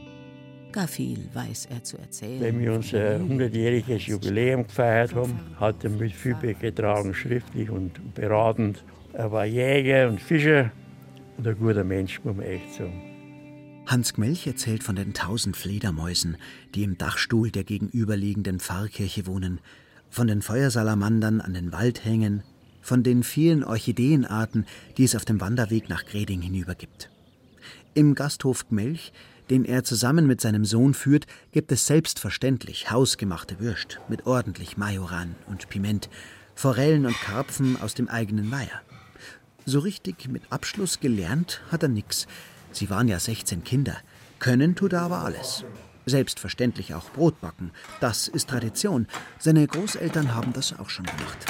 Gar 0.71 0.87
viel 0.87 1.29
weiß 1.33 1.67
er 1.67 1.83
zu 1.83 1.97
erzählen. 1.97 2.41
Wenn 2.41 2.59
wir 2.59 2.73
unser 2.73 3.17
100-jähriges 3.17 4.09
Jubiläum 4.09 4.63
gefeiert 4.63 5.15
haben, 5.15 5.39
hat 5.59 5.83
er 5.83 5.89
mit 5.89 6.11
viel 6.11 6.35
beigetragen, 6.35 7.13
schriftlich 7.13 7.69
und 7.69 8.13
beratend. 8.13 8.83
Er 9.13 9.31
war 9.31 9.45
Jäger 9.45 10.09
und 10.09 10.21
Fischer 10.21 10.71
und 11.37 11.47
ein 11.47 11.57
guter 11.57 11.83
Mensch, 11.83 12.21
muss 12.23 12.35
man 12.35 12.45
echt 12.45 12.73
sagen. 12.73 13.01
Hans 13.87 14.13
Gmelch 14.13 14.45
erzählt 14.45 14.83
von 14.83 14.97
den 14.97 15.13
tausend 15.13 15.55
Fledermäusen, 15.55 16.37
die 16.75 16.83
im 16.83 16.97
Dachstuhl 16.97 17.51
der 17.51 17.63
gegenüberliegenden 17.63 18.59
Pfarrkirche 18.59 19.25
wohnen, 19.27 19.61
von 20.09 20.27
den 20.27 20.41
Feuersalamandern 20.41 21.39
an 21.39 21.53
den 21.53 21.71
Waldhängen, 21.71 22.43
von 22.81 23.03
den 23.03 23.23
vielen 23.23 23.63
Orchideenarten, 23.63 24.65
die 24.97 25.05
es 25.05 25.15
auf 25.15 25.25
dem 25.25 25.39
Wanderweg 25.39 25.89
nach 25.89 26.05
Greding 26.05 26.41
hinüber 26.41 26.75
gibt. 26.75 27.09
Im 27.93 28.13
Gasthof 28.13 28.67
Gmelch, 28.67 29.13
den 29.49 29.63
er 29.63 29.83
zusammen 29.83 30.27
mit 30.27 30.41
seinem 30.41 30.65
Sohn 30.65 30.93
führt, 30.93 31.25
gibt 31.51 31.71
es 31.71 31.87
selbstverständlich 31.87 32.91
hausgemachte 32.91 33.59
Würst 33.59 33.99
mit 34.09 34.25
ordentlich 34.25 34.77
Majoran 34.77 35.35
und 35.47 35.69
Piment, 35.69 36.09
Forellen 36.55 37.05
und 37.05 37.15
Karpfen 37.21 37.79
aus 37.81 37.93
dem 37.93 38.09
eigenen 38.09 38.51
Weiher. 38.51 38.81
So 39.69 39.79
richtig 39.79 40.29
mit 40.29 40.43
Abschluss 40.49 41.01
gelernt 41.01 41.59
hat 41.73 41.83
er 41.83 41.89
nix, 41.89 42.25
Sie 42.71 42.89
waren 42.89 43.09
ja 43.09 43.19
16 43.19 43.65
Kinder. 43.65 43.97
Können 44.39 44.75
tut 44.75 44.93
er 44.93 45.01
aber 45.01 45.25
alles. 45.25 45.65
Selbstverständlich 46.05 46.93
auch 46.93 47.09
Brot 47.09 47.41
backen. 47.41 47.71
Das 47.99 48.29
ist 48.29 48.49
Tradition. 48.49 49.07
Seine 49.39 49.67
Großeltern 49.67 50.33
haben 50.33 50.53
das 50.53 50.79
auch 50.79 50.89
schon 50.89 51.05
gemacht. 51.05 51.45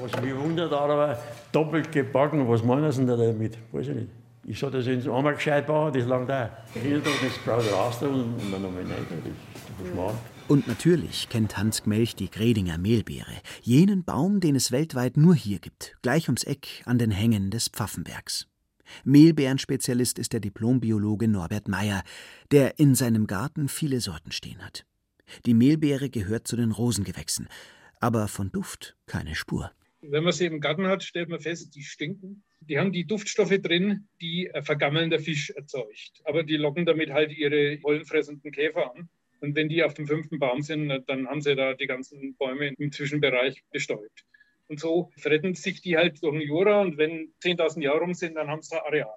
Was 0.00 0.20
mich 0.20 0.34
wundert, 0.34 0.72
aber 0.72 1.16
doppelt 1.52 1.92
gebacken, 1.92 2.48
was 2.48 2.64
meinen 2.64 2.90
Sie 2.90 3.06
damit? 3.06 3.56
Weiß 3.70 3.86
ich 3.86 3.94
nicht. 3.94 4.08
Ich 4.44 4.58
sage, 4.58 4.78
das 4.78 4.86
ist 4.88 5.06
einmal 5.06 5.36
gescheit 5.36 5.68
bauen, 5.68 5.92
das 5.92 6.06
langt 6.06 6.28
auch. 6.28 6.48
Jeden 6.74 7.04
Tag 7.04 7.12
das 7.22 7.38
Brot 7.38 7.72
raus 7.72 8.02
und 8.02 8.34
dann 8.50 8.62
nochmal 8.62 8.82
rein. 8.82 9.06
Das 9.08 9.86
ist 9.86 9.92
Schmarrn. 9.92 10.18
Und 10.48 10.66
natürlich 10.66 11.28
kennt 11.28 11.56
Hans 11.56 11.84
Gmelch 11.84 12.14
die 12.14 12.30
Gredinger 12.30 12.76
Mehlbeere, 12.76 13.40
jenen 13.62 14.04
Baum, 14.04 14.40
den 14.40 14.56
es 14.56 14.72
weltweit 14.72 15.16
nur 15.16 15.34
hier 15.34 15.58
gibt, 15.58 15.96
gleich 16.02 16.28
ums 16.28 16.44
Eck 16.44 16.82
an 16.84 16.98
den 16.98 17.10
Hängen 17.10 17.50
des 17.50 17.68
Pfaffenbergs. 17.68 18.48
Mehlbeerenspezialist 19.04 20.18
ist 20.18 20.32
der 20.32 20.40
Diplombiologe 20.40 21.28
Norbert 21.28 21.68
Meyer, 21.68 22.02
der 22.50 22.78
in 22.78 22.94
seinem 22.94 23.26
Garten 23.26 23.68
viele 23.68 24.00
Sorten 24.00 24.32
stehen 24.32 24.62
hat. 24.64 24.84
Die 25.46 25.54
Mehlbeere 25.54 26.10
gehört 26.10 26.46
zu 26.46 26.56
den 26.56 26.72
Rosengewächsen, 26.72 27.48
aber 28.00 28.28
von 28.28 28.50
Duft 28.50 28.96
keine 29.06 29.34
Spur. 29.34 29.70
Wenn 30.02 30.24
man 30.24 30.32
sie 30.32 30.46
im 30.46 30.60
Garten 30.60 30.86
hat, 30.88 31.04
stellt 31.04 31.28
man 31.28 31.38
fest, 31.38 31.74
die 31.76 31.84
stinken. 31.84 32.42
Die 32.60 32.78
haben 32.78 32.92
die 32.92 33.06
Duftstoffe 33.06 33.56
drin, 33.62 34.08
die 34.20 34.52
ein 34.52 34.64
vergammelnder 34.64 35.20
Fisch 35.20 35.50
erzeugt. 35.50 36.20
Aber 36.24 36.42
die 36.42 36.56
locken 36.56 36.84
damit 36.84 37.10
halt 37.10 37.30
ihre 37.30 37.78
pollenfressenden 37.78 38.50
Käfer 38.50 38.94
an. 38.94 39.08
Und 39.42 39.56
wenn 39.56 39.68
die 39.68 39.82
auf 39.82 39.92
dem 39.94 40.06
fünften 40.06 40.38
Baum 40.38 40.62
sind, 40.62 40.88
dann 41.08 41.26
haben 41.26 41.40
sie 41.40 41.56
da 41.56 41.74
die 41.74 41.88
ganzen 41.88 42.36
Bäume 42.36 42.72
im 42.78 42.92
Zwischenbereich 42.92 43.64
bestäubt. 43.72 44.24
Und 44.68 44.78
so 44.78 45.10
fretten 45.18 45.54
sich 45.54 45.82
die 45.82 45.96
halt 45.96 46.22
durch 46.22 46.32
den 46.32 46.42
Jura 46.42 46.80
und 46.80 46.96
wenn 46.96 47.34
10.000 47.42 47.82
Jahre 47.82 47.98
rum 47.98 48.14
sind, 48.14 48.36
dann 48.36 48.48
haben 48.48 48.62
sie 48.62 48.76
da 48.76 48.84
Areal. 48.86 49.10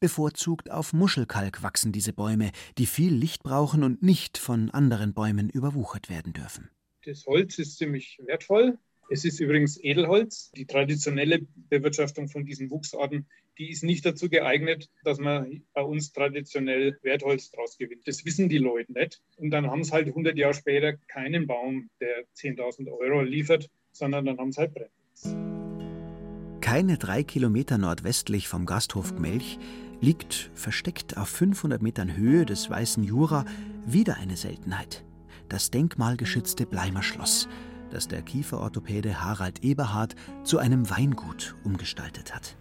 Bevorzugt 0.00 0.70
auf 0.70 0.94
Muschelkalk 0.94 1.62
wachsen 1.62 1.92
diese 1.92 2.14
Bäume, 2.14 2.52
die 2.78 2.86
viel 2.86 3.14
Licht 3.14 3.42
brauchen 3.42 3.84
und 3.84 4.02
nicht 4.02 4.38
von 4.38 4.70
anderen 4.70 5.12
Bäumen 5.12 5.50
überwuchert 5.50 6.08
werden 6.08 6.32
dürfen. 6.32 6.70
Das 7.04 7.26
Holz 7.26 7.58
ist 7.58 7.76
ziemlich 7.76 8.18
wertvoll. 8.24 8.78
Es 9.08 9.24
ist 9.24 9.38
übrigens 9.38 9.78
Edelholz. 9.82 10.50
Die 10.56 10.66
traditionelle 10.66 11.46
Bewirtschaftung 11.68 12.28
von 12.28 12.44
diesen 12.44 12.70
Wuchsarten, 12.70 13.26
die 13.56 13.70
ist 13.70 13.84
nicht 13.84 14.04
dazu 14.04 14.28
geeignet, 14.28 14.90
dass 15.04 15.18
man 15.18 15.62
bei 15.74 15.82
uns 15.82 16.12
traditionell 16.12 16.98
Wertholz 17.02 17.50
draus 17.52 17.78
gewinnt. 17.78 18.06
Das 18.06 18.24
wissen 18.24 18.48
die 18.48 18.58
Leute 18.58 18.92
nicht. 18.92 19.22
Und 19.36 19.50
dann 19.50 19.70
haben 19.70 19.84
sie 19.84 19.92
halt 19.92 20.08
100 20.08 20.36
Jahre 20.36 20.54
später 20.54 20.94
keinen 21.08 21.46
Baum, 21.46 21.88
der 22.00 22.24
10.000 22.36 22.90
Euro 22.90 23.22
liefert, 23.22 23.70
sondern 23.92 24.24
dann 24.24 24.38
haben 24.38 24.50
sie 24.50 24.60
halt 24.60 24.74
Brennholz. 24.74 25.36
Keine 26.60 26.98
drei 26.98 27.22
Kilometer 27.22 27.78
nordwestlich 27.78 28.48
vom 28.48 28.66
Gasthof 28.66 29.14
Gmelch 29.14 29.58
liegt, 30.00 30.50
versteckt 30.54 31.16
auf 31.16 31.28
500 31.28 31.80
Metern 31.80 32.16
Höhe 32.16 32.44
des 32.44 32.68
Weißen 32.68 33.04
Jura, 33.04 33.44
wieder 33.86 34.16
eine 34.16 34.36
Seltenheit. 34.36 35.04
Das 35.48 35.70
denkmalgeschützte 35.70 36.66
Bleimer 36.66 37.04
Schloss, 37.04 37.48
das 37.90 38.08
der 38.08 38.22
Kieferorthopäde 38.22 39.22
Harald 39.22 39.64
Eberhard 39.64 40.14
zu 40.44 40.58
einem 40.58 40.90
Weingut 40.90 41.54
umgestaltet 41.64 42.34
hat. 42.34 42.56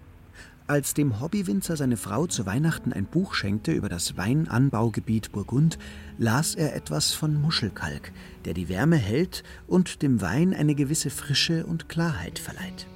Als 0.67 0.95
dem 0.95 1.21
Hobbywinzer 1.21 1.77
seine 1.77 1.95
Frau 1.95 2.25
zu 2.25 2.47
Weihnachten 2.47 2.91
ein 2.91 3.05
Buch 3.05 3.35
schenkte 3.35 3.71
über 3.71 3.87
das 3.87 4.17
Weinanbaugebiet 4.17 5.31
Burgund, 5.31 5.77
las 6.17 6.55
er 6.55 6.75
etwas 6.75 7.13
von 7.13 7.39
Muschelkalk, 7.39 8.11
der 8.45 8.55
die 8.55 8.67
Wärme 8.67 8.95
hält 8.95 9.43
und 9.67 10.01
dem 10.01 10.21
Wein 10.21 10.55
eine 10.55 10.73
gewisse 10.73 11.11
Frische 11.11 11.67
und 11.67 11.87
Klarheit 11.87 12.39
verleiht. 12.39 12.87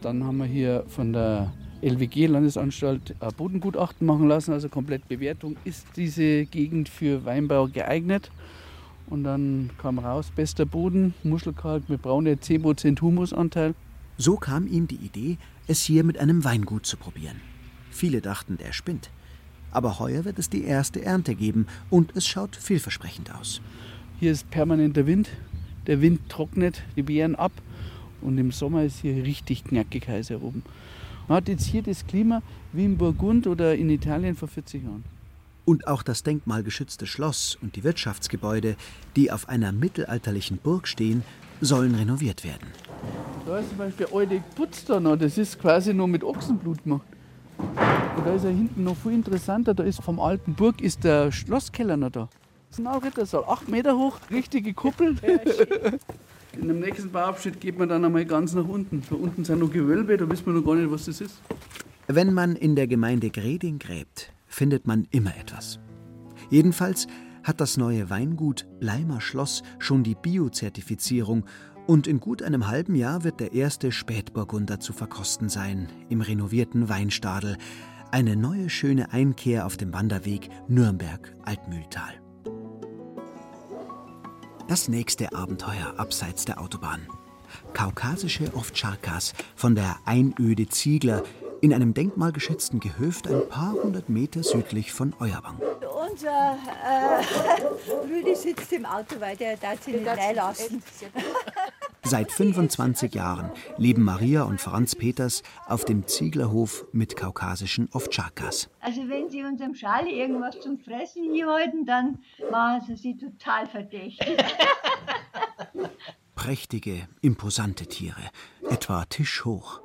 Dann 0.00 0.22
haben 0.22 0.38
wir 0.38 0.46
hier 0.46 0.84
von 0.86 1.12
der 1.12 1.52
LWG 1.82 2.26
Landesanstalt 2.26 3.16
ein 3.18 3.34
Bodengutachten 3.36 4.06
machen 4.06 4.28
lassen, 4.28 4.52
also 4.52 4.68
komplett 4.68 5.08
Bewertung. 5.08 5.56
Ist 5.64 5.86
diese 5.96 6.44
Gegend 6.44 6.88
für 6.88 7.24
Weinbau 7.24 7.66
geeignet? 7.66 8.30
Und 9.08 9.24
dann 9.24 9.70
kam 9.78 9.98
raus, 9.98 10.32
bester 10.34 10.64
Boden, 10.64 11.14
Muschelkalk 11.22 11.88
mit 11.88 12.02
brauner 12.02 12.32
10% 12.32 13.00
Humusanteil. 13.00 13.74
So 14.16 14.36
kam 14.36 14.66
ihm 14.66 14.86
die 14.88 14.96
Idee, 14.96 15.38
es 15.66 15.82
hier 15.82 16.04
mit 16.04 16.18
einem 16.18 16.44
Weingut 16.44 16.86
zu 16.86 16.96
probieren. 16.96 17.40
Viele 17.90 18.20
dachten, 18.20 18.56
der 18.56 18.72
spinnt. 18.72 19.10
Aber 19.70 19.98
heuer 19.98 20.24
wird 20.24 20.38
es 20.38 20.50
die 20.50 20.64
erste 20.64 21.02
Ernte 21.02 21.34
geben 21.34 21.66
und 21.90 22.14
es 22.16 22.26
schaut 22.26 22.56
vielversprechend 22.56 23.34
aus. 23.34 23.60
Hier 24.20 24.32
ist 24.32 24.50
permanenter 24.50 25.06
Wind. 25.06 25.30
Der 25.86 26.00
Wind 26.00 26.28
trocknet 26.28 26.82
die 26.94 27.02
Beeren 27.02 27.34
ab 27.34 27.52
und 28.20 28.38
im 28.38 28.52
Sommer 28.52 28.84
ist 28.84 29.00
hier 29.00 29.24
richtig 29.24 29.64
knackig 29.64 30.06
heiß 30.08 30.30
heroben. 30.30 30.62
Man 31.28 31.36
hat 31.36 31.48
jetzt 31.48 31.66
hier 31.66 31.82
das 31.82 32.06
Klima 32.06 32.42
wie 32.72 32.84
in 32.84 32.98
Burgund 32.98 33.46
oder 33.46 33.74
in 33.74 33.90
Italien 33.90 34.36
vor 34.36 34.48
40 34.48 34.84
Jahren. 34.84 35.04
Und 35.64 35.86
auch 35.86 36.02
das 36.02 36.22
denkmalgeschützte 36.22 37.06
Schloss 37.06 37.56
und 37.60 37.76
die 37.76 37.84
Wirtschaftsgebäude, 37.84 38.76
die 39.14 39.30
auf 39.30 39.48
einer 39.48 39.72
mittelalterlichen 39.72 40.58
Burg 40.58 40.88
stehen, 40.88 41.22
sollen 41.60 41.94
renoviert 41.94 42.44
werden. 42.44 42.66
Da 43.46 43.58
ist 43.58 43.68
zum 43.68 43.78
Beispiel 43.78 44.06
alte 44.12 44.42
Putz 44.56 44.84
da 44.84 44.98
noch, 45.00 45.16
das 45.16 45.38
ist 45.38 45.60
quasi 45.60 45.94
nur 45.94 46.08
mit 46.08 46.24
Ochsenblut 46.24 46.82
gemacht. 46.82 47.06
Und 47.58 48.26
da 48.26 48.34
ist 48.34 48.44
ja 48.44 48.50
hinten 48.50 48.84
noch 48.84 48.96
viel 48.96 49.12
interessanter, 49.12 49.74
da 49.74 49.84
ist 49.84 50.02
vom 50.02 50.18
alten 50.18 50.54
Burg 50.54 50.80
ist 50.80 51.04
der 51.04 51.30
Schlosskeller 51.30 51.96
noch 51.96 52.10
da. 52.10 52.28
Das 52.70 52.78
ist 52.78 52.86
ein 52.86 53.02
Rittersaal, 53.02 53.44
acht 53.46 53.68
Meter 53.68 53.96
hoch, 53.96 54.18
richtige 54.30 54.72
Kuppel. 54.74 55.16
In 56.60 56.68
dem 56.68 56.80
nächsten 56.80 57.10
Bauabschnitt 57.10 57.60
geht 57.60 57.78
man 57.78 57.88
dann 57.88 58.04
einmal 58.04 58.24
ganz 58.26 58.52
nach 58.54 58.66
unten. 58.66 59.02
Da 59.08 59.16
unten 59.16 59.44
sind 59.44 59.60
noch 59.60 59.70
Gewölbe, 59.70 60.16
da 60.16 60.28
wissen 60.28 60.46
wir 60.46 60.52
noch 60.52 60.64
gar 60.64 60.74
nicht, 60.74 60.90
was 60.90 61.06
das 61.06 61.20
ist. 61.20 61.40
Wenn 62.08 62.34
man 62.34 62.56
in 62.56 62.76
der 62.76 62.86
Gemeinde 62.86 63.30
Greding 63.30 63.78
gräbt, 63.78 64.32
findet 64.52 64.86
man 64.86 65.06
immer 65.10 65.36
etwas. 65.36 65.80
Jedenfalls 66.50 67.06
hat 67.42 67.60
das 67.60 67.76
neue 67.76 68.10
Weingut 68.10 68.66
Bleimer 68.78 69.20
Schloss 69.20 69.62
schon 69.78 70.04
die 70.04 70.14
Bio-Zertifizierung 70.14 71.44
und 71.86 72.06
in 72.06 72.20
gut 72.20 72.42
einem 72.42 72.68
halben 72.68 72.94
Jahr 72.94 73.24
wird 73.24 73.40
der 73.40 73.52
erste 73.52 73.90
Spätburgunder 73.90 74.78
zu 74.78 74.92
verkosten 74.92 75.48
sein 75.48 75.88
im 76.08 76.20
renovierten 76.20 76.88
Weinstadel. 76.88 77.56
Eine 78.12 78.36
neue 78.36 78.70
schöne 78.70 79.12
Einkehr 79.12 79.66
auf 79.66 79.76
dem 79.76 79.92
Wanderweg 79.92 80.48
Nürnberg-Altmühltal. 80.68 82.20
Das 84.68 84.88
nächste 84.88 85.34
Abenteuer 85.34 85.94
abseits 85.96 86.44
der 86.44 86.60
Autobahn. 86.60 87.00
Kaukasische 87.72 88.54
Ovtcharkas 88.54 89.32
von 89.56 89.74
der 89.74 89.96
Einöde 90.04 90.68
Ziegler 90.68 91.24
in 91.62 91.72
einem 91.72 91.94
denkmalgeschützten 91.94 92.80
Gehöft 92.80 93.28
ein 93.28 93.48
paar 93.48 93.74
hundert 93.74 94.08
Meter 94.08 94.42
südlich 94.42 94.92
von 94.92 95.14
Euerbang. 95.20 95.60
Unser 96.10 96.58
äh, 96.84 97.24
Rüdi 98.12 98.34
sitzt 98.34 98.72
im 98.72 98.84
Auto, 98.84 99.20
weil 99.20 99.36
der 99.36 99.56
darf 99.56 99.80
sich 99.80 99.94
nicht 99.94 100.06
reinlassen. 100.06 100.82
Seit 102.02 102.32
25 102.32 103.14
Jahren 103.14 103.52
leben 103.76 104.02
Maria 104.02 104.42
und 104.42 104.60
Franz 104.60 104.96
Peters 104.96 105.44
auf 105.68 105.84
dem 105.84 106.08
Zieglerhof 106.08 106.84
mit 106.90 107.16
kaukasischen 107.16 107.88
Ovtcharkas. 107.92 108.68
Also 108.80 109.08
wenn 109.08 109.30
Sie 109.30 109.44
unserem 109.44 109.74
Charlie 109.74 110.18
irgendwas 110.18 110.58
zum 110.58 110.80
Fressen 110.80 111.32
hier 111.32 111.46
halten, 111.46 111.86
dann 111.86 112.18
machen 112.50 112.84
Sie 112.88 112.96
sie 112.96 113.16
total 113.16 113.68
verdächtig. 113.68 114.36
Prächtige, 116.34 117.06
imposante 117.20 117.86
Tiere, 117.86 118.30
etwa 118.68 119.04
tischhoch. 119.04 119.80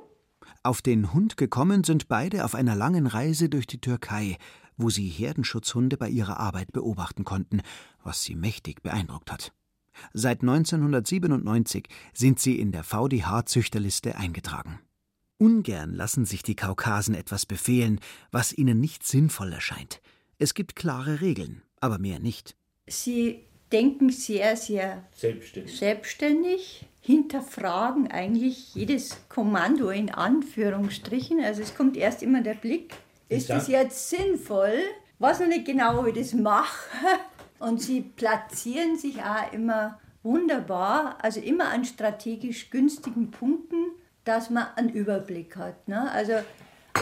Auf 0.62 0.82
den 0.82 1.12
Hund 1.12 1.36
gekommen 1.36 1.84
sind 1.84 2.08
beide 2.08 2.44
auf 2.44 2.54
einer 2.54 2.74
langen 2.74 3.06
Reise 3.06 3.48
durch 3.48 3.66
die 3.66 3.80
Türkei, 3.80 4.36
wo 4.76 4.90
sie 4.90 5.08
Herdenschutzhunde 5.08 5.96
bei 5.96 6.08
ihrer 6.08 6.38
Arbeit 6.38 6.72
beobachten 6.72 7.24
konnten, 7.24 7.62
was 8.02 8.22
sie 8.22 8.34
mächtig 8.34 8.82
beeindruckt 8.82 9.30
hat. 9.30 9.52
Seit 10.12 10.42
1997 10.42 11.88
sind 12.12 12.38
sie 12.38 12.58
in 12.58 12.72
der 12.72 12.84
VDH-Züchterliste 12.84 14.16
eingetragen. 14.16 14.80
Ungern 15.38 15.94
lassen 15.94 16.24
sich 16.24 16.42
die 16.42 16.56
Kaukasen 16.56 17.14
etwas 17.14 17.46
befehlen, 17.46 18.00
was 18.30 18.52
ihnen 18.52 18.80
nicht 18.80 19.06
sinnvoll 19.06 19.52
erscheint. 19.52 20.00
Es 20.38 20.54
gibt 20.54 20.76
klare 20.76 21.20
Regeln, 21.20 21.62
aber 21.80 21.98
mehr 21.98 22.18
nicht. 22.18 22.56
Sie 22.88 23.44
denken 23.72 24.10
sehr, 24.10 24.56
sehr 24.56 25.04
selbstständig. 25.14 25.78
selbstständig, 25.78 26.86
hinterfragen 27.00 28.10
eigentlich 28.10 28.74
jedes 28.74 29.28
Kommando 29.28 29.90
in 29.90 30.10
Anführungsstrichen. 30.10 31.42
Also 31.42 31.62
es 31.62 31.74
kommt 31.74 31.96
erst 31.96 32.22
immer 32.22 32.42
der 32.42 32.54
Blick, 32.54 32.94
ist 33.28 33.50
das 33.50 33.68
jetzt 33.68 34.08
sinnvoll? 34.10 34.82
Was 35.18 35.40
noch 35.40 35.48
nicht 35.48 35.66
genau, 35.66 36.04
wie 36.04 36.10
ich 36.10 36.16
das 36.16 36.32
mache. 36.32 36.88
Und 37.58 37.82
sie 37.82 38.00
platzieren 38.00 38.96
sich 38.96 39.22
auch 39.22 39.52
immer 39.52 39.98
wunderbar, 40.22 41.18
also 41.22 41.40
immer 41.40 41.68
an 41.70 41.84
strategisch 41.84 42.70
günstigen 42.70 43.30
Punkten, 43.30 43.92
dass 44.24 44.50
man 44.50 44.66
einen 44.76 44.90
Überblick 44.90 45.56
hat. 45.56 45.88
Ne? 45.88 46.10
Also 46.10 46.34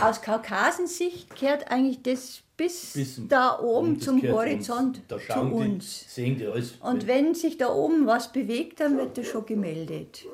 aus 0.02 0.22
Kaukasensicht 0.22 1.34
kehrt 1.34 1.70
eigentlich 1.70 2.02
das 2.02 2.42
bis, 2.56 2.92
bis 2.94 3.20
da 3.28 3.58
oben 3.58 4.00
zum 4.00 4.22
Horizont 4.22 5.02
Da 5.08 5.18
zu 5.18 5.40
uns. 5.40 6.04
Die, 6.04 6.10
sehen 6.10 6.38
die 6.38 6.46
alles. 6.46 6.72
Und 6.80 7.06
wenn 7.06 7.34
sich 7.34 7.58
da 7.58 7.68
oben 7.68 8.06
was 8.06 8.32
bewegt, 8.32 8.80
dann 8.80 8.96
wird 8.96 9.18
das 9.18 9.26
schon 9.26 9.46
gemeldet. 9.46 10.24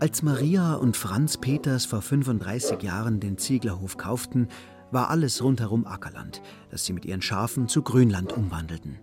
Als 0.00 0.22
Maria 0.22 0.74
und 0.74 0.96
Franz 0.96 1.38
Peters 1.38 1.86
vor 1.86 2.02
35 2.02 2.82
Jahren 2.82 3.20
den 3.20 3.38
Zieglerhof 3.38 3.96
kauften, 3.96 4.48
war 4.90 5.10
alles 5.10 5.42
rundherum 5.42 5.86
Ackerland, 5.86 6.42
das 6.70 6.84
sie 6.84 6.92
mit 6.92 7.04
ihren 7.04 7.22
Schafen 7.22 7.68
zu 7.68 7.82
Grünland 7.82 8.32
umwandelten. 8.32 8.98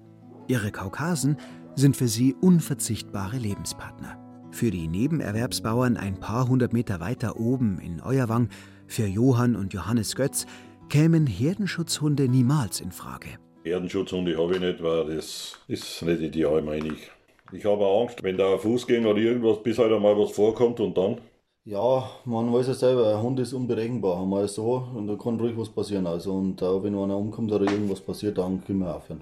Ihre 0.48 0.72
Kaukasen 0.72 1.38
sind 1.76 1.98
für 1.98 2.08
sie 2.08 2.34
unverzichtbare 2.34 3.38
Lebenspartner. 3.38 4.18
Für 4.52 4.70
die 4.70 4.88
Nebenerwerbsbauern 4.88 5.98
ein 5.98 6.20
paar 6.20 6.48
hundert 6.48 6.74
Meter 6.74 7.00
weiter 7.00 7.40
oben 7.40 7.80
in 7.80 8.02
Euerwang, 8.02 8.50
für 8.88 9.06
Johann 9.08 9.56
und 9.56 9.74
Johannes 9.74 10.16
Götz, 10.16 10.46
kämen 10.90 11.28
Herdenschutzhunde 11.28 12.28
niemals 12.28 12.82
in 12.82 12.92
Frage. 12.92 13.30
Herdenschutzhunde 13.64 14.38
habe 14.38 14.56
ich 14.56 14.60
nicht, 14.60 14.84
weil 14.84 15.16
das 15.16 15.58
ist 15.68 16.02
nicht 16.02 16.22
ideal, 16.22 16.62
meine 16.62 16.90
ich. 16.90 17.10
Ich 17.52 17.66
habe 17.66 17.86
Angst, 17.86 18.24
wenn 18.24 18.38
da 18.38 18.54
ein 18.54 18.60
Fußgänger 18.60 19.10
oder 19.10 19.20
irgendwas, 19.20 19.62
bis 19.62 19.78
halt 19.78 19.92
einmal 19.92 20.18
was 20.18 20.32
vorkommt 20.32 20.80
und 20.80 20.98
dann. 20.98 21.18
Ja, 21.66 22.10
man 22.26 22.52
weiß 22.52 22.68
ja 22.68 22.74
selber, 22.74 23.16
ein 23.16 23.22
Hund 23.22 23.40
ist 23.40 23.54
unberechenbar, 23.54 24.22
einmal 24.22 24.48
so 24.48 24.86
und 24.94 25.08
da 25.08 25.16
kann 25.16 25.40
ruhig 25.40 25.54
was 25.56 25.70
passieren. 25.70 26.08
Also, 26.08 26.34
und 26.34 26.62
auch 26.62 26.84
wenn 26.84 26.94
einer 26.94 27.16
umkommt 27.16 27.52
oder 27.52 27.72
irgendwas 27.72 28.02
passiert, 28.02 28.38
dann 28.38 28.64
können 28.66 28.80
wir 28.80 28.96
aufhören. 28.96 29.22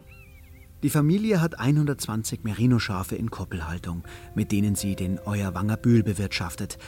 Die 0.82 0.90
Familie 0.90 1.40
hat 1.40 1.60
120 1.60 2.44
Merino-Schafe 2.44 3.16
in 3.16 3.30
Koppelhaltung, 3.30 4.04
mit 4.34 4.52
denen 4.52 4.74
sie 4.74 4.96
den 4.96 5.20
Euerwanger 5.20 5.78
Bühl 5.78 6.02
bewirtschaftet. 6.02 6.80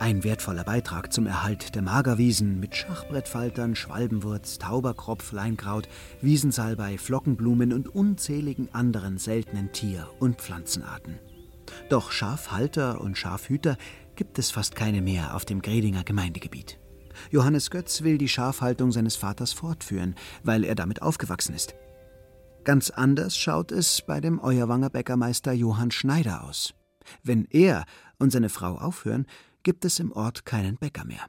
Ein 0.00 0.24
wertvoller 0.24 0.64
Beitrag 0.64 1.12
zum 1.12 1.26
Erhalt 1.26 1.74
der 1.74 1.82
Magerwiesen 1.82 2.58
mit 2.58 2.74
Schachbrettfaltern, 2.74 3.76
Schwalbenwurz, 3.76 4.56
Tauberkropf, 4.56 5.30
Leinkraut, 5.30 5.90
Wiesensalbei, 6.22 6.96
Flockenblumen 6.96 7.74
und 7.74 7.94
unzähligen 7.94 8.74
anderen 8.74 9.18
seltenen 9.18 9.72
Tier- 9.72 10.08
und 10.18 10.40
Pflanzenarten. 10.40 11.18
Doch 11.90 12.12
Schafhalter 12.12 13.02
und 13.02 13.18
Schafhüter 13.18 13.76
gibt 14.16 14.38
es 14.38 14.50
fast 14.50 14.74
keine 14.74 15.02
mehr 15.02 15.34
auf 15.34 15.44
dem 15.44 15.60
Gredinger 15.60 16.02
Gemeindegebiet. 16.02 16.78
Johannes 17.30 17.70
Götz 17.70 18.00
will 18.00 18.16
die 18.16 18.28
Schafhaltung 18.28 18.92
seines 18.92 19.16
Vaters 19.16 19.52
fortführen, 19.52 20.14
weil 20.42 20.64
er 20.64 20.76
damit 20.76 21.02
aufgewachsen 21.02 21.54
ist. 21.54 21.74
Ganz 22.64 22.88
anders 22.88 23.36
schaut 23.36 23.70
es 23.70 24.00
bei 24.00 24.22
dem 24.22 24.40
Euerwanger 24.40 24.88
Bäckermeister 24.88 25.52
Johann 25.52 25.90
Schneider 25.90 26.44
aus. 26.44 26.72
Wenn 27.22 27.44
er 27.50 27.84
und 28.18 28.32
seine 28.32 28.48
Frau 28.48 28.76
aufhören, 28.76 29.26
gibt 29.62 29.84
es 29.84 29.98
im 29.98 30.12
Ort 30.12 30.44
keinen 30.44 30.76
Bäcker 30.76 31.04
mehr. 31.04 31.26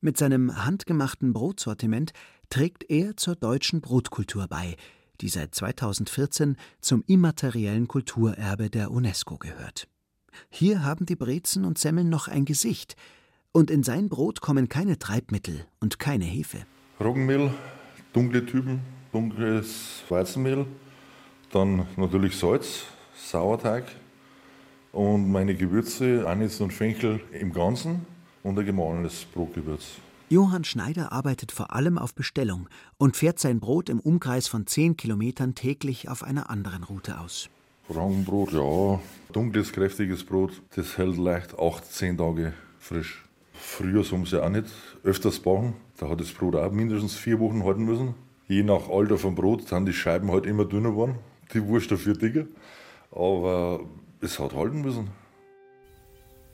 Mit 0.00 0.18
seinem 0.18 0.64
handgemachten 0.64 1.32
Brotsortiment 1.32 2.12
trägt 2.48 2.88
er 2.90 3.16
zur 3.16 3.34
deutschen 3.34 3.80
Brotkultur 3.80 4.46
bei, 4.48 4.76
die 5.20 5.28
seit 5.28 5.54
2014 5.54 6.56
zum 6.80 7.02
immateriellen 7.06 7.88
Kulturerbe 7.88 8.70
der 8.70 8.90
UNESCO 8.90 9.38
gehört. 9.38 9.88
Hier 10.50 10.84
haben 10.84 11.06
die 11.06 11.16
Brezen 11.16 11.64
und 11.64 11.78
Semmeln 11.78 12.08
noch 12.08 12.28
ein 12.28 12.44
Gesicht, 12.44 12.96
und 13.52 13.70
in 13.70 13.82
sein 13.82 14.10
Brot 14.10 14.42
kommen 14.42 14.68
keine 14.68 14.98
Treibmittel 14.98 15.64
und 15.80 15.98
keine 15.98 16.26
Hefe. 16.26 16.66
Roggenmehl, 17.00 17.54
dunkle 18.12 18.44
Typen, 18.44 18.80
dunkles 19.12 20.02
Weizenmehl, 20.10 20.66
dann 21.52 21.86
natürlich 21.96 22.36
Salz, 22.36 22.82
Sauerteig 23.14 23.84
und 24.96 25.30
meine 25.30 25.54
Gewürze, 25.54 26.26
Anis 26.26 26.58
und 26.62 26.72
Fenchel 26.72 27.20
im 27.30 27.52
Ganzen 27.52 28.06
und 28.42 28.58
ein 28.58 28.64
gemahlenes 28.64 29.26
Brotgewürz. 29.26 29.96
Johann 30.30 30.64
Schneider 30.64 31.12
arbeitet 31.12 31.52
vor 31.52 31.74
allem 31.74 31.98
auf 31.98 32.14
Bestellung 32.14 32.66
und 32.96 33.14
fährt 33.14 33.38
sein 33.38 33.60
Brot 33.60 33.90
im 33.90 34.00
Umkreis 34.00 34.48
von 34.48 34.66
10 34.66 34.96
Kilometern 34.96 35.54
täglich 35.54 36.08
auf 36.08 36.24
einer 36.24 36.48
anderen 36.48 36.82
Route 36.82 37.20
aus. 37.20 37.50
Roggenbrot, 37.90 38.52
ja, 38.52 38.98
dunkles, 39.32 39.72
kräftiges 39.72 40.24
Brot, 40.24 40.62
das 40.74 40.96
hält 40.96 41.18
leicht 41.18 41.58
8, 41.58 41.84
10 41.84 42.16
Tage 42.16 42.54
frisch. 42.78 43.22
Früher 43.52 44.02
haben 44.02 44.24
sie 44.24 44.42
auch 44.42 44.48
nicht 44.48 44.66
öfters 45.04 45.40
backen. 45.40 45.74
Da 45.98 46.08
hat 46.08 46.20
das 46.20 46.32
Brot 46.32 46.56
auch 46.56 46.72
mindestens 46.72 47.14
vier 47.14 47.38
Wochen 47.38 47.64
halten 47.64 47.84
müssen. 47.84 48.14
Je 48.48 48.62
nach 48.62 48.88
Alter 48.88 49.18
vom 49.18 49.34
Brot 49.34 49.68
sind 49.68 49.84
die 49.84 49.92
Scheiben 49.92 50.30
halt 50.30 50.46
immer 50.46 50.64
dünner 50.64 50.90
geworden, 50.90 51.18
die 51.52 51.62
Wurst 51.66 51.90
dafür 51.90 52.14
dicker. 52.14 52.46
Aber 53.10 53.80
es 54.20 54.38
hat 54.38 54.54
halten 54.54 54.80
müssen. 54.80 55.10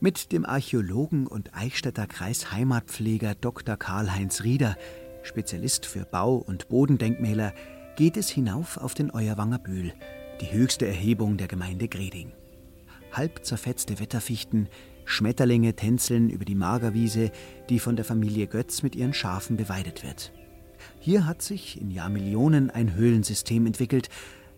Mit 0.01 0.33
dem 0.33 0.45
Archäologen 0.45 1.27
und 1.27 1.55
Eichstätter 1.55 2.07
Kreisheimatpfleger 2.07 3.37
Dr. 3.37 3.77
Karl-Heinz 3.77 4.43
Rieder, 4.43 4.77
Spezialist 5.23 5.87
für 5.87 6.05
Bau- 6.05 6.39
und 6.39 6.69
Bodendenkmäler, 6.69 7.55
geht 7.97 8.17
es 8.17 8.29
hinauf 8.29 8.79
auf 8.79 8.95
den 8.95 9.13
Euerwanger 9.13 9.59
Bühl, 9.59 9.93
die 10.41 10.53
höchste 10.53 10.87
Erhebung 10.87 11.37
der 11.37 11.47
Gemeinde 11.47 11.87
Greding. 11.87 12.33
Halb 13.13 13.45
zerfetzte 13.45 14.01
Wetterfichten, 14.01 14.69
Schmetterlinge 15.05 15.77
tänzeln 15.77 16.31
über 16.31 16.45
die 16.45 16.55
Magerwiese, 16.55 17.31
die 17.69 17.79
von 17.79 17.95
der 17.95 18.05
Familie 18.05 18.47
Götz 18.47 18.83
mit 18.83 18.97
ihren 18.97 19.15
Schafen 19.15 19.57
beweidet 19.57 20.03
wird. 20.03 20.33
Hier 20.99 21.27
hat 21.27 21.43
sich 21.43 21.81
in 21.81 21.91
Jahrmillionen 21.91 22.71
ein 22.71 22.95
Höhlensystem 22.95 23.67
entwickelt, 23.67 24.09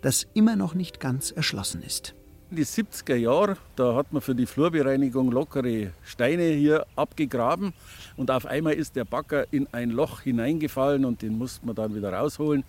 das 0.00 0.26
immer 0.32 0.56
noch 0.56 0.74
nicht 0.74 1.00
ganz 1.00 1.30
erschlossen 1.30 1.82
ist. 1.82 2.14
In 2.50 2.56
die 2.56 2.66
70er 2.66 3.16
Jahre, 3.16 3.56
da 3.74 3.94
hat 3.94 4.12
man 4.12 4.20
für 4.20 4.34
die 4.34 4.44
Flurbereinigung 4.44 5.32
lockere 5.32 5.92
Steine 6.02 6.44
hier 6.50 6.86
abgegraben 6.94 7.72
und 8.16 8.30
auf 8.30 8.44
einmal 8.44 8.74
ist 8.74 8.96
der 8.96 9.06
Bagger 9.06 9.50
in 9.50 9.66
ein 9.72 9.90
Loch 9.90 10.20
hineingefallen 10.20 11.06
und 11.06 11.22
den 11.22 11.38
musste 11.38 11.64
man 11.64 11.74
dann 11.74 11.94
wieder 11.94 12.12
rausholen. 12.12 12.62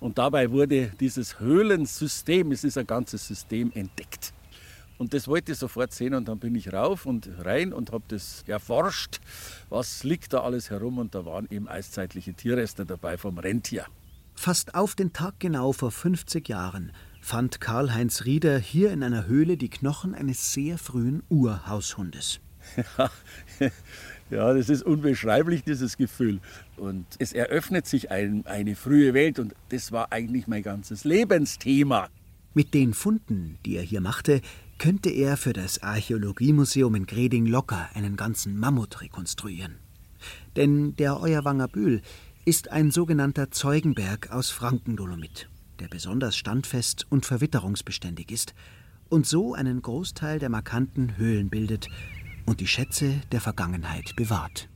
Und 0.00 0.18
dabei 0.18 0.50
wurde 0.50 0.90
dieses 0.98 1.38
Höhlensystem, 1.38 2.50
es 2.50 2.64
ist 2.64 2.76
ein 2.76 2.86
ganzes 2.86 3.26
System, 3.26 3.70
entdeckt. 3.74 4.34
Und 4.98 5.14
das 5.14 5.28
wollte 5.28 5.52
ich 5.52 5.58
sofort 5.58 5.92
sehen 5.92 6.14
und 6.14 6.26
dann 6.26 6.38
bin 6.38 6.54
ich 6.56 6.72
rauf 6.72 7.06
und 7.06 7.30
rein 7.38 7.72
und 7.72 7.92
habe 7.92 8.04
das 8.08 8.44
erforscht, 8.48 9.20
was 9.68 10.02
liegt 10.02 10.32
da 10.32 10.40
alles 10.40 10.70
herum 10.70 10.98
und 10.98 11.14
da 11.14 11.24
waren 11.24 11.46
eben 11.50 11.68
eiszeitliche 11.68 12.34
Tierreste 12.34 12.84
dabei 12.84 13.16
vom 13.16 13.38
Rentier. 13.38 13.86
Fast 14.34 14.74
auf 14.74 14.94
den 14.96 15.12
Tag 15.12 15.38
genau 15.38 15.72
vor 15.72 15.92
50 15.92 16.48
Jahren 16.48 16.92
fand 17.22 17.60
Karl-Heinz 17.60 18.24
Rieder 18.24 18.58
hier 18.58 18.92
in 18.92 19.02
einer 19.02 19.26
Höhle 19.26 19.56
die 19.56 19.70
Knochen 19.70 20.14
eines 20.14 20.52
sehr 20.52 20.76
frühen 20.76 21.22
Urhaushundes. 21.30 22.40
ja, 24.30 24.52
das 24.52 24.68
ist 24.68 24.82
unbeschreiblich, 24.82 25.62
dieses 25.64 25.96
Gefühl. 25.96 26.40
Und 26.76 27.06
es 27.18 27.32
eröffnet 27.32 27.86
sich 27.86 28.10
ein, 28.10 28.44
eine 28.46 28.76
frühe 28.76 29.14
Welt 29.14 29.38
und 29.38 29.54
das 29.70 29.92
war 29.92 30.12
eigentlich 30.12 30.46
mein 30.48 30.62
ganzes 30.62 31.04
Lebensthema. 31.04 32.08
Mit 32.54 32.74
den 32.74 32.92
Funden, 32.92 33.58
die 33.64 33.76
er 33.76 33.82
hier 33.82 34.00
machte, 34.00 34.42
könnte 34.78 35.08
er 35.08 35.36
für 35.36 35.52
das 35.52 35.82
Archäologiemuseum 35.82 36.94
in 36.96 37.06
Greding 37.06 37.46
locker 37.46 37.88
einen 37.94 38.16
ganzen 38.16 38.58
Mammut 38.58 39.00
rekonstruieren. 39.00 39.76
Denn 40.56 40.96
der 40.96 41.20
Euerwanger 41.20 41.68
Bühl 41.68 42.02
ist 42.44 42.70
ein 42.70 42.90
sogenannter 42.90 43.52
Zeugenberg 43.52 44.32
aus 44.32 44.50
Frankendolomit, 44.50 45.48
der 45.82 45.88
besonders 45.88 46.36
standfest 46.36 47.06
und 47.10 47.26
verwitterungsbeständig 47.26 48.30
ist 48.30 48.54
und 49.08 49.26
so 49.26 49.52
einen 49.52 49.82
Großteil 49.82 50.38
der 50.38 50.48
markanten 50.48 51.16
Höhlen 51.16 51.50
bildet 51.50 51.88
und 52.46 52.60
die 52.60 52.68
Schätze 52.68 53.14
der 53.32 53.40
Vergangenheit 53.40 54.14
bewahrt. 54.14 54.68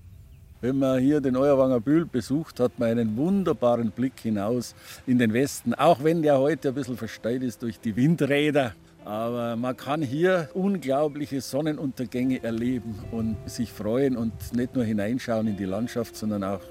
Wenn 0.60 0.80
man 0.80 0.98
hier 0.98 1.20
den 1.20 1.36
Euerwanger 1.36 1.78
Bühl 1.78 2.06
besucht, 2.06 2.58
hat 2.58 2.80
man 2.80 2.90
einen 2.90 3.16
wunderbaren 3.16 3.92
Blick 3.92 4.18
hinaus 4.18 4.74
in 5.06 5.18
den 5.18 5.32
Westen, 5.32 5.74
auch 5.74 6.02
wenn 6.02 6.22
der 6.22 6.38
heute 6.38 6.70
ein 6.70 6.74
bisschen 6.74 6.96
versteuert 6.96 7.44
ist 7.44 7.62
durch 7.62 7.78
die 7.78 7.94
Windräder. 7.94 8.74
Aber 9.04 9.54
man 9.54 9.76
kann 9.76 10.02
hier 10.02 10.48
unglaubliche 10.54 11.40
Sonnenuntergänge 11.40 12.42
erleben 12.42 12.98
und 13.12 13.36
sich 13.46 13.70
freuen 13.70 14.16
und 14.16 14.32
nicht 14.54 14.74
nur 14.74 14.84
hineinschauen 14.84 15.46
in 15.46 15.56
die 15.56 15.66
Landschaft, 15.66 16.16
sondern 16.16 16.42
auch 16.42 16.62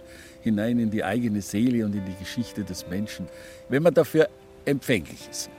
hinein 0.45 0.79
in 0.79 0.89
die 0.89 1.03
eigene 1.03 1.41
Seele 1.41 1.85
und 1.85 1.93
in 1.93 2.05
die 2.05 2.15
Geschichte 2.17 2.63
des 2.63 2.87
Menschen, 2.87 3.27
wenn 3.67 3.83
man 3.83 3.93
dafür 3.93 4.29
empfänglich 4.63 5.27
ist. 5.29 5.49